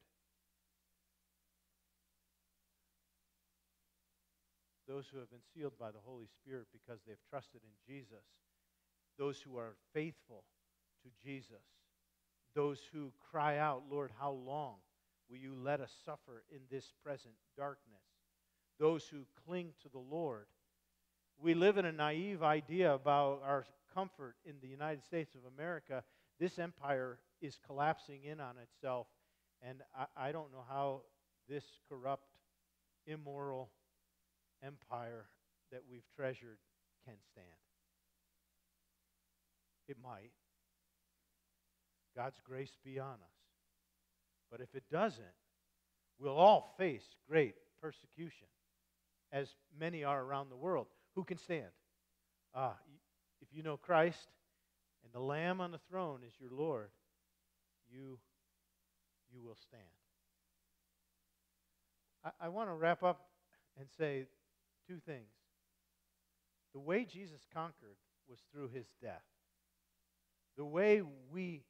Those 4.88 5.06
who 5.06 5.20
have 5.20 5.30
been 5.30 5.38
sealed 5.54 5.74
by 5.78 5.92
the 5.92 6.00
Holy 6.04 6.26
Spirit 6.26 6.66
because 6.72 6.98
they've 7.06 7.22
trusted 7.30 7.60
in 7.62 7.94
Jesus, 7.94 8.24
those 9.16 9.40
who 9.40 9.56
are 9.56 9.76
faithful 9.94 10.42
to 11.04 11.10
Jesus, 11.24 11.62
those 12.56 12.80
who 12.92 13.12
cry 13.30 13.58
out, 13.58 13.84
Lord, 13.88 14.10
how 14.18 14.32
long 14.32 14.74
will 15.30 15.38
you 15.38 15.54
let 15.54 15.80
us 15.80 15.92
suffer 16.04 16.42
in 16.50 16.58
this 16.68 16.92
present 17.04 17.34
darkness? 17.56 18.02
Those 18.80 19.06
who 19.06 19.26
cling 19.46 19.74
to 19.82 19.88
the 19.88 19.98
Lord. 19.98 20.46
We 21.40 21.54
live 21.54 21.76
in 21.78 21.84
a 21.84 21.92
naive 21.92 22.42
idea 22.42 22.92
about 22.92 23.42
our 23.46 23.64
comfort 23.94 24.34
in 24.44 24.56
the 24.60 24.66
United 24.66 25.04
States 25.04 25.36
of 25.36 25.42
America. 25.56 26.02
This 26.40 26.58
empire 26.58 27.20
is 27.40 27.60
collapsing 27.64 28.24
in 28.24 28.40
on 28.40 28.56
itself, 28.58 29.06
and 29.62 29.82
I, 29.96 30.28
I 30.28 30.32
don't 30.32 30.52
know 30.52 30.64
how 30.68 31.02
this 31.48 31.64
corrupt, 31.88 32.28
immoral 33.06 33.70
empire 34.62 35.26
that 35.72 35.82
we've 35.90 36.06
treasured 36.14 36.58
can 37.04 37.14
stand. 37.32 37.46
It 39.88 39.96
might. 40.02 40.32
God's 42.16 42.40
grace 42.44 42.76
be 42.84 42.98
on 42.98 43.14
us. 43.14 43.40
But 44.50 44.60
if 44.60 44.74
it 44.74 44.84
doesn't, 44.90 45.24
we'll 46.18 46.36
all 46.36 46.74
face 46.76 47.04
great 47.28 47.54
persecution, 47.80 48.46
as 49.32 49.48
many 49.78 50.04
are 50.04 50.22
around 50.22 50.50
the 50.50 50.56
world. 50.56 50.86
Who 51.14 51.24
can 51.24 51.38
stand? 51.38 51.70
Ah, 52.54 52.76
if 53.40 53.48
you 53.52 53.62
know 53.62 53.76
Christ 53.76 54.28
and 55.04 55.12
the 55.12 55.20
Lamb 55.20 55.60
on 55.60 55.70
the 55.70 55.80
throne 55.88 56.20
is 56.26 56.32
your 56.40 56.50
Lord, 56.50 56.90
you, 57.90 58.18
you 59.32 59.42
will 59.42 59.56
stand. 59.56 59.82
I, 62.24 62.46
I 62.46 62.48
want 62.48 62.68
to 62.68 62.74
wrap 62.74 63.02
up 63.02 63.28
and 63.78 63.88
say 63.98 64.26
two 64.86 64.98
things. 64.98 65.30
The 66.72 66.80
way 66.80 67.04
Jesus 67.04 67.46
conquered 67.52 67.96
was 68.28 68.38
through 68.52 68.68
his 68.68 68.86
death. 69.02 69.24
The 70.56 70.64
way 70.64 71.02
we 71.32 71.64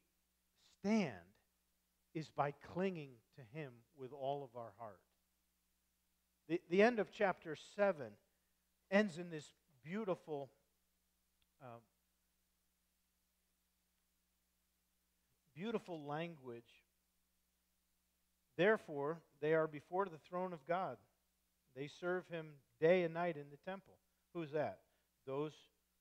stand 0.79 1.15
is 2.13 2.29
by 2.29 2.51
clinging 2.73 3.11
to 3.35 3.57
Him 3.57 3.71
with 3.97 4.11
all 4.11 4.43
of 4.43 4.59
our 4.59 4.73
heart. 4.77 4.99
The, 6.49 6.59
the 6.69 6.81
end 6.81 6.99
of 6.99 7.11
chapter 7.11 7.55
7 7.75 8.07
ends 8.89 9.17
in 9.17 9.29
this 9.29 9.53
beautiful 9.83 10.51
um, 11.61 11.79
beautiful 15.55 16.05
language. 16.05 16.80
Therefore, 18.61 19.17
they 19.41 19.55
are 19.55 19.65
before 19.65 20.05
the 20.05 20.19
throne 20.29 20.53
of 20.53 20.67
God. 20.67 20.97
They 21.75 21.87
serve 21.87 22.27
him 22.27 22.45
day 22.79 23.01
and 23.01 23.11
night 23.11 23.35
in 23.35 23.49
the 23.49 23.57
temple. 23.71 23.95
Who's 24.35 24.51
that? 24.51 24.81
Those 25.25 25.53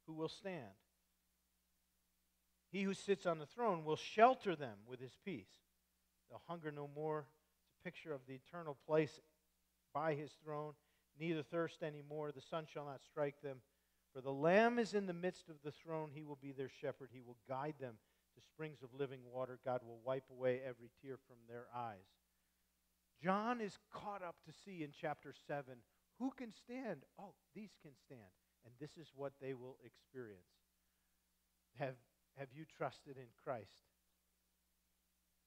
who 0.07 0.12
will 0.12 0.29
stand. 0.29 0.77
He 2.70 2.83
who 2.83 2.92
sits 2.92 3.25
on 3.25 3.38
the 3.38 3.46
throne 3.46 3.87
will 3.87 3.96
shelter 3.96 4.55
them 4.55 4.77
with 4.87 5.01
his 5.01 5.16
peace. 5.25 5.49
They'll 6.29 6.42
hunger 6.49 6.70
no 6.70 6.87
more. 6.94 7.25
It's 7.64 7.81
a 7.81 7.83
picture 7.83 8.12
of 8.12 8.27
the 8.29 8.35
eternal 8.35 8.77
place 8.87 9.20
by 9.94 10.12
his 10.12 10.33
throne, 10.44 10.75
neither 11.18 11.42
thirst 11.42 11.83
any 11.83 12.03
more. 12.07 12.31
The 12.31 12.42
sun 12.42 12.66
shall 12.70 12.85
not 12.85 13.01
strike 13.03 13.40
them. 13.40 13.62
For 14.12 14.20
the 14.20 14.35
Lamb 14.35 14.79
is 14.79 14.92
in 14.92 15.07
the 15.07 15.14
midst 15.14 15.49
of 15.49 15.57
the 15.64 15.73
throne. 15.73 16.11
He 16.12 16.25
will 16.25 16.38
be 16.42 16.53
their 16.53 16.70
shepherd. 16.83 17.09
He 17.11 17.23
will 17.23 17.38
guide 17.49 17.77
them 17.81 17.94
to 18.35 18.42
springs 18.44 18.83
of 18.83 18.90
living 18.92 19.20
water. 19.33 19.59
God 19.64 19.81
will 19.83 20.03
wipe 20.05 20.29
away 20.31 20.61
every 20.62 20.90
tear 21.01 21.16
from 21.27 21.38
their 21.49 21.64
eyes. 21.75 22.20
John 23.23 23.61
is 23.61 23.79
caught 23.93 24.23
up 24.23 24.37
to 24.47 24.53
see 24.65 24.83
in 24.83 24.91
chapter 24.99 25.35
7 25.47 25.65
who 26.19 26.31
can 26.37 26.53
stand? 26.53 27.01
Oh, 27.19 27.33
these 27.55 27.71
can 27.83 27.93
stand. 28.07 28.21
And 28.65 28.75
this 28.79 28.99
is 29.01 29.11
what 29.15 29.33
they 29.41 29.55
will 29.55 29.77
experience. 29.85 30.45
Have 31.79 31.95
have 32.37 32.49
you 32.55 32.65
trusted 32.77 33.17
in 33.17 33.27
Christ? 33.43 33.85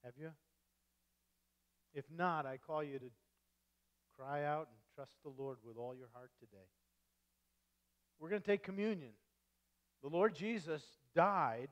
Have 0.04 0.14
you? 0.20 0.32
If 1.94 2.06
not, 2.16 2.46
I 2.46 2.58
call 2.58 2.84
you 2.84 3.00
to 3.00 3.12
cry 4.18 4.44
out 4.44 4.68
and 4.70 4.78
trust 4.96 5.14
the 5.24 5.32
Lord 5.42 5.58
with 5.66 5.78
all 5.78 5.96
your 5.96 6.10
heart 6.14 6.32
today. 6.40 6.68
We're 8.20 8.30
going 8.30 8.42
to 8.42 8.48
take 8.48 8.64
communion. 8.64 9.12
The 10.02 10.10
Lord 10.10 10.36
Jesus 10.36 10.84
died 11.16 11.70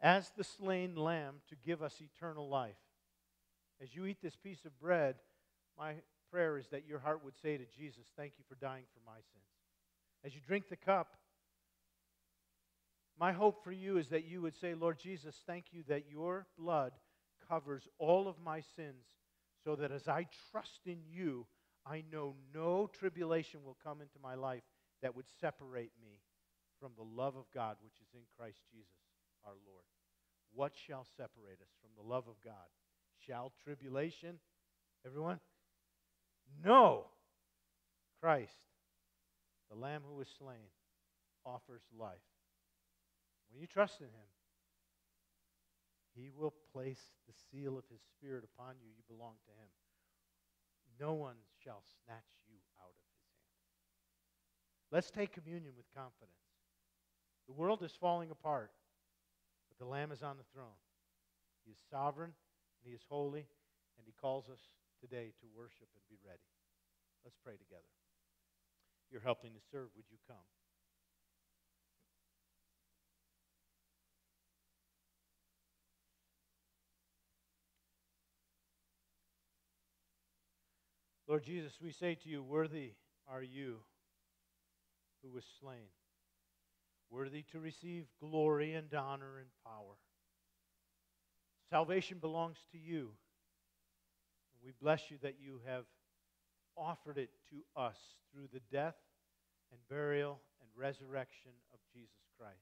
as 0.00 0.30
the 0.36 0.44
slain 0.44 0.94
lamb 0.94 1.36
to 1.48 1.56
give 1.56 1.82
us 1.82 2.00
eternal 2.00 2.48
life. 2.48 2.76
As 3.82 3.94
you 3.94 4.06
eat 4.06 4.18
this 4.22 4.36
piece 4.36 4.64
of 4.64 4.78
bread, 4.80 5.16
my 5.78 5.94
prayer 6.30 6.58
is 6.58 6.66
that 6.68 6.86
your 6.86 6.98
heart 6.98 7.24
would 7.24 7.36
say 7.40 7.56
to 7.56 7.64
Jesus, 7.76 8.04
Thank 8.16 8.32
you 8.38 8.44
for 8.48 8.56
dying 8.56 8.84
for 8.92 9.00
my 9.06 9.16
sins. 9.16 9.44
As 10.24 10.34
you 10.34 10.40
drink 10.46 10.68
the 10.68 10.76
cup, 10.76 11.16
my 13.18 13.32
hope 13.32 13.64
for 13.64 13.72
you 13.72 13.98
is 13.98 14.08
that 14.08 14.26
you 14.26 14.42
would 14.42 14.56
say, 14.56 14.74
Lord 14.74 14.98
Jesus, 14.98 15.34
thank 15.46 15.66
you 15.72 15.82
that 15.88 16.04
your 16.10 16.46
blood 16.56 16.92
covers 17.48 17.88
all 17.98 18.28
of 18.28 18.36
my 18.44 18.62
sins, 18.76 19.04
so 19.64 19.74
that 19.76 19.90
as 19.90 20.06
I 20.06 20.26
trust 20.50 20.80
in 20.86 20.98
you, 21.08 21.46
I 21.84 22.04
know 22.12 22.34
no 22.54 22.88
tribulation 22.92 23.60
will 23.64 23.76
come 23.82 24.00
into 24.00 24.18
my 24.22 24.34
life 24.34 24.62
that 25.02 25.16
would 25.16 25.26
separate 25.40 25.92
me 26.00 26.20
from 26.80 26.92
the 26.96 27.02
love 27.02 27.36
of 27.36 27.50
God 27.52 27.76
which 27.82 27.94
is 28.00 28.14
in 28.14 28.22
Christ 28.36 28.58
Jesus 28.70 28.86
our 29.44 29.54
Lord. 29.66 29.84
What 30.54 30.72
shall 30.86 31.06
separate 31.16 31.60
us 31.60 31.72
from 31.80 31.90
the 31.96 32.08
love 32.08 32.28
of 32.28 32.40
God? 32.44 32.68
Shall 33.26 33.52
tribulation? 33.64 34.38
Everyone? 35.06 35.40
No. 36.64 37.04
Christ, 38.20 38.58
the 39.70 39.76
Lamb 39.76 40.02
who 40.08 40.16
was 40.16 40.28
slain, 40.38 40.72
offers 41.46 41.82
life. 41.96 42.26
When 43.50 43.60
you 43.60 43.66
trust 43.66 44.00
in 44.00 44.06
Him, 44.06 44.28
He 46.16 46.30
will 46.36 46.54
place 46.72 47.00
the 47.28 47.34
seal 47.50 47.78
of 47.78 47.84
His 47.90 48.00
Spirit 48.16 48.44
upon 48.44 48.74
you. 48.82 48.88
You 48.88 49.02
belong 49.06 49.34
to 49.46 49.52
Him. 49.52 49.70
No 50.98 51.14
one 51.14 51.36
shall 51.62 51.82
snatch 52.04 52.42
you 52.48 52.56
out 52.82 52.90
of 52.90 53.04
His 53.06 53.22
hand. 53.22 53.46
Let's 54.90 55.10
take 55.10 55.32
communion 55.32 55.74
with 55.76 55.86
confidence. 55.94 56.42
The 57.46 57.54
world 57.54 57.82
is 57.84 57.92
falling 58.00 58.30
apart, 58.30 58.72
but 59.68 59.78
the 59.78 59.88
Lamb 59.88 60.10
is 60.10 60.22
on 60.22 60.36
the 60.36 60.48
throne. 60.52 60.80
He 61.64 61.70
is 61.70 61.78
sovereign, 61.88 62.32
and 62.78 62.88
He 62.88 62.94
is 62.94 63.02
holy, 63.08 63.46
and 63.98 64.06
He 64.06 64.14
calls 64.20 64.48
us 64.48 64.60
today 65.00 65.32
to 65.40 65.46
worship 65.56 65.88
and 65.94 66.02
be 66.08 66.16
ready. 66.26 66.46
Let's 67.24 67.36
pray 67.44 67.54
together. 67.54 67.82
You're 69.10 69.20
helping 69.20 69.52
to 69.52 69.60
serve. 69.72 69.88
Would 69.96 70.06
you 70.10 70.18
come? 70.26 70.36
Lord 81.26 81.44
Jesus, 81.44 81.72
we 81.82 81.92
say 81.92 82.14
to 82.14 82.28
you, 82.28 82.42
Worthy 82.42 82.92
are 83.28 83.42
you 83.42 83.80
who 85.22 85.30
was 85.30 85.44
slain. 85.60 85.90
worthy 87.10 87.42
to 87.52 87.58
receive 87.58 88.06
glory 88.20 88.74
and 88.74 88.92
honor 88.94 89.38
and 89.38 89.48
power. 89.64 89.96
Salvation 91.70 92.18
belongs 92.18 92.56
to 92.72 92.78
you. 92.78 93.10
We 94.64 94.72
bless 94.80 95.10
you 95.10 95.18
that 95.22 95.36
you 95.40 95.60
have 95.66 95.84
offered 96.76 97.18
it 97.18 97.30
to 97.50 97.80
us 97.80 97.96
through 98.32 98.48
the 98.52 98.60
death 98.72 98.96
and 99.70 99.80
burial 99.88 100.40
and 100.60 100.68
resurrection 100.76 101.50
of 101.72 101.78
Jesus 101.92 102.24
Christ. 102.38 102.54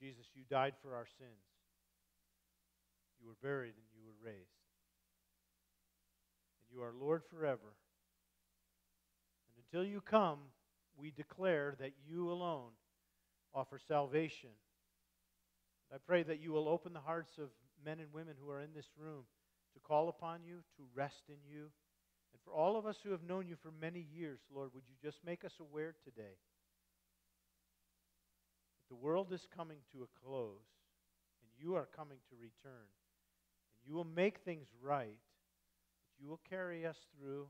Jesus, 0.00 0.26
you 0.34 0.42
died 0.48 0.74
for 0.82 0.94
our 0.94 1.06
sins. 1.18 1.30
You 3.20 3.26
were 3.26 3.36
buried 3.42 3.74
and 3.74 3.86
you 3.92 4.00
were 4.04 4.24
raised. 4.24 4.38
And 6.60 6.76
you 6.76 6.82
are 6.82 6.92
Lord 6.92 7.22
forever. 7.24 7.74
And 9.56 9.64
until 9.64 9.84
you 9.84 10.00
come, 10.00 10.38
we 10.96 11.10
declare 11.10 11.74
that 11.80 11.92
you 12.08 12.30
alone 12.30 12.70
offer 13.54 13.78
salvation. 13.88 14.50
I 15.92 15.96
pray 16.06 16.22
that 16.22 16.40
you 16.40 16.52
will 16.52 16.68
open 16.68 16.92
the 16.92 17.00
hearts 17.00 17.38
of 17.38 17.48
men 17.84 18.00
and 18.00 18.12
women 18.12 18.34
who 18.40 18.50
are 18.50 18.60
in 18.60 18.72
this 18.74 18.88
room 18.98 19.24
to 19.74 19.80
call 19.80 20.08
upon 20.08 20.40
you, 20.44 20.58
to 20.76 20.82
rest 20.94 21.24
in 21.28 21.36
you. 21.48 21.70
And 22.32 22.40
for 22.44 22.52
all 22.52 22.76
of 22.76 22.86
us 22.86 22.98
who 23.02 23.10
have 23.10 23.22
known 23.22 23.46
you 23.46 23.56
for 23.56 23.72
many 23.80 24.06
years, 24.14 24.40
Lord, 24.54 24.70
would 24.74 24.84
you 24.86 24.94
just 25.02 25.24
make 25.24 25.44
us 25.44 25.54
aware 25.60 25.94
today 26.04 26.36
that 28.76 28.88
the 28.88 28.96
world 28.96 29.32
is 29.32 29.46
coming 29.54 29.78
to 29.92 30.02
a 30.02 30.26
close 30.26 30.66
and 31.42 31.50
you 31.58 31.74
are 31.74 31.88
coming 31.96 32.18
to 32.30 32.36
return. 32.36 32.88
And 33.74 33.86
you 33.86 33.94
will 33.94 34.04
make 34.04 34.38
things 34.38 34.66
right, 34.82 35.06
that 35.08 36.22
you 36.22 36.28
will 36.28 36.40
carry 36.48 36.86
us 36.86 36.98
through. 37.16 37.46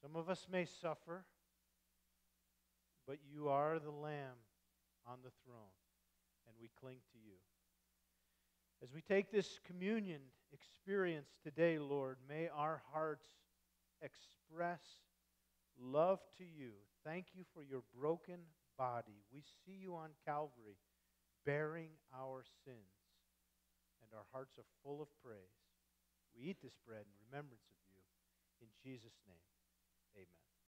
Some 0.00 0.16
of 0.16 0.28
us 0.28 0.46
may 0.50 0.64
suffer, 0.64 1.24
but 3.06 3.18
you 3.32 3.48
are 3.48 3.78
the 3.78 3.90
Lamb 3.90 4.38
on 5.06 5.18
the 5.22 5.30
throne, 5.44 5.74
and 6.46 6.56
we 6.60 6.70
cling 6.80 6.98
to 7.12 7.18
you. 7.18 7.36
As 8.82 8.92
we 8.92 9.00
take 9.00 9.30
this 9.30 9.60
communion 9.64 10.20
experience 10.52 11.28
today, 11.44 11.78
Lord, 11.78 12.16
may 12.28 12.48
our 12.48 12.82
hearts 12.92 13.28
express 14.02 14.80
love 15.80 16.18
to 16.38 16.44
you. 16.44 16.72
Thank 17.04 17.26
you 17.32 17.44
for 17.54 17.62
your 17.62 17.82
broken 17.96 18.40
body. 18.76 19.22
We 19.32 19.42
see 19.64 19.78
you 19.80 19.94
on 19.94 20.10
Calvary 20.26 20.78
bearing 21.46 21.90
our 22.12 22.42
sins, 22.64 22.98
and 24.02 24.10
our 24.18 24.26
hearts 24.32 24.58
are 24.58 24.66
full 24.82 25.00
of 25.00 25.08
praise. 25.24 25.62
We 26.34 26.50
eat 26.50 26.56
this 26.60 26.74
bread 26.84 27.06
in 27.06 27.26
remembrance 27.30 27.66
of 27.70 27.78
you. 27.86 28.02
In 28.66 28.68
Jesus' 28.82 29.18
name, 29.28 29.46
amen. 30.16 30.41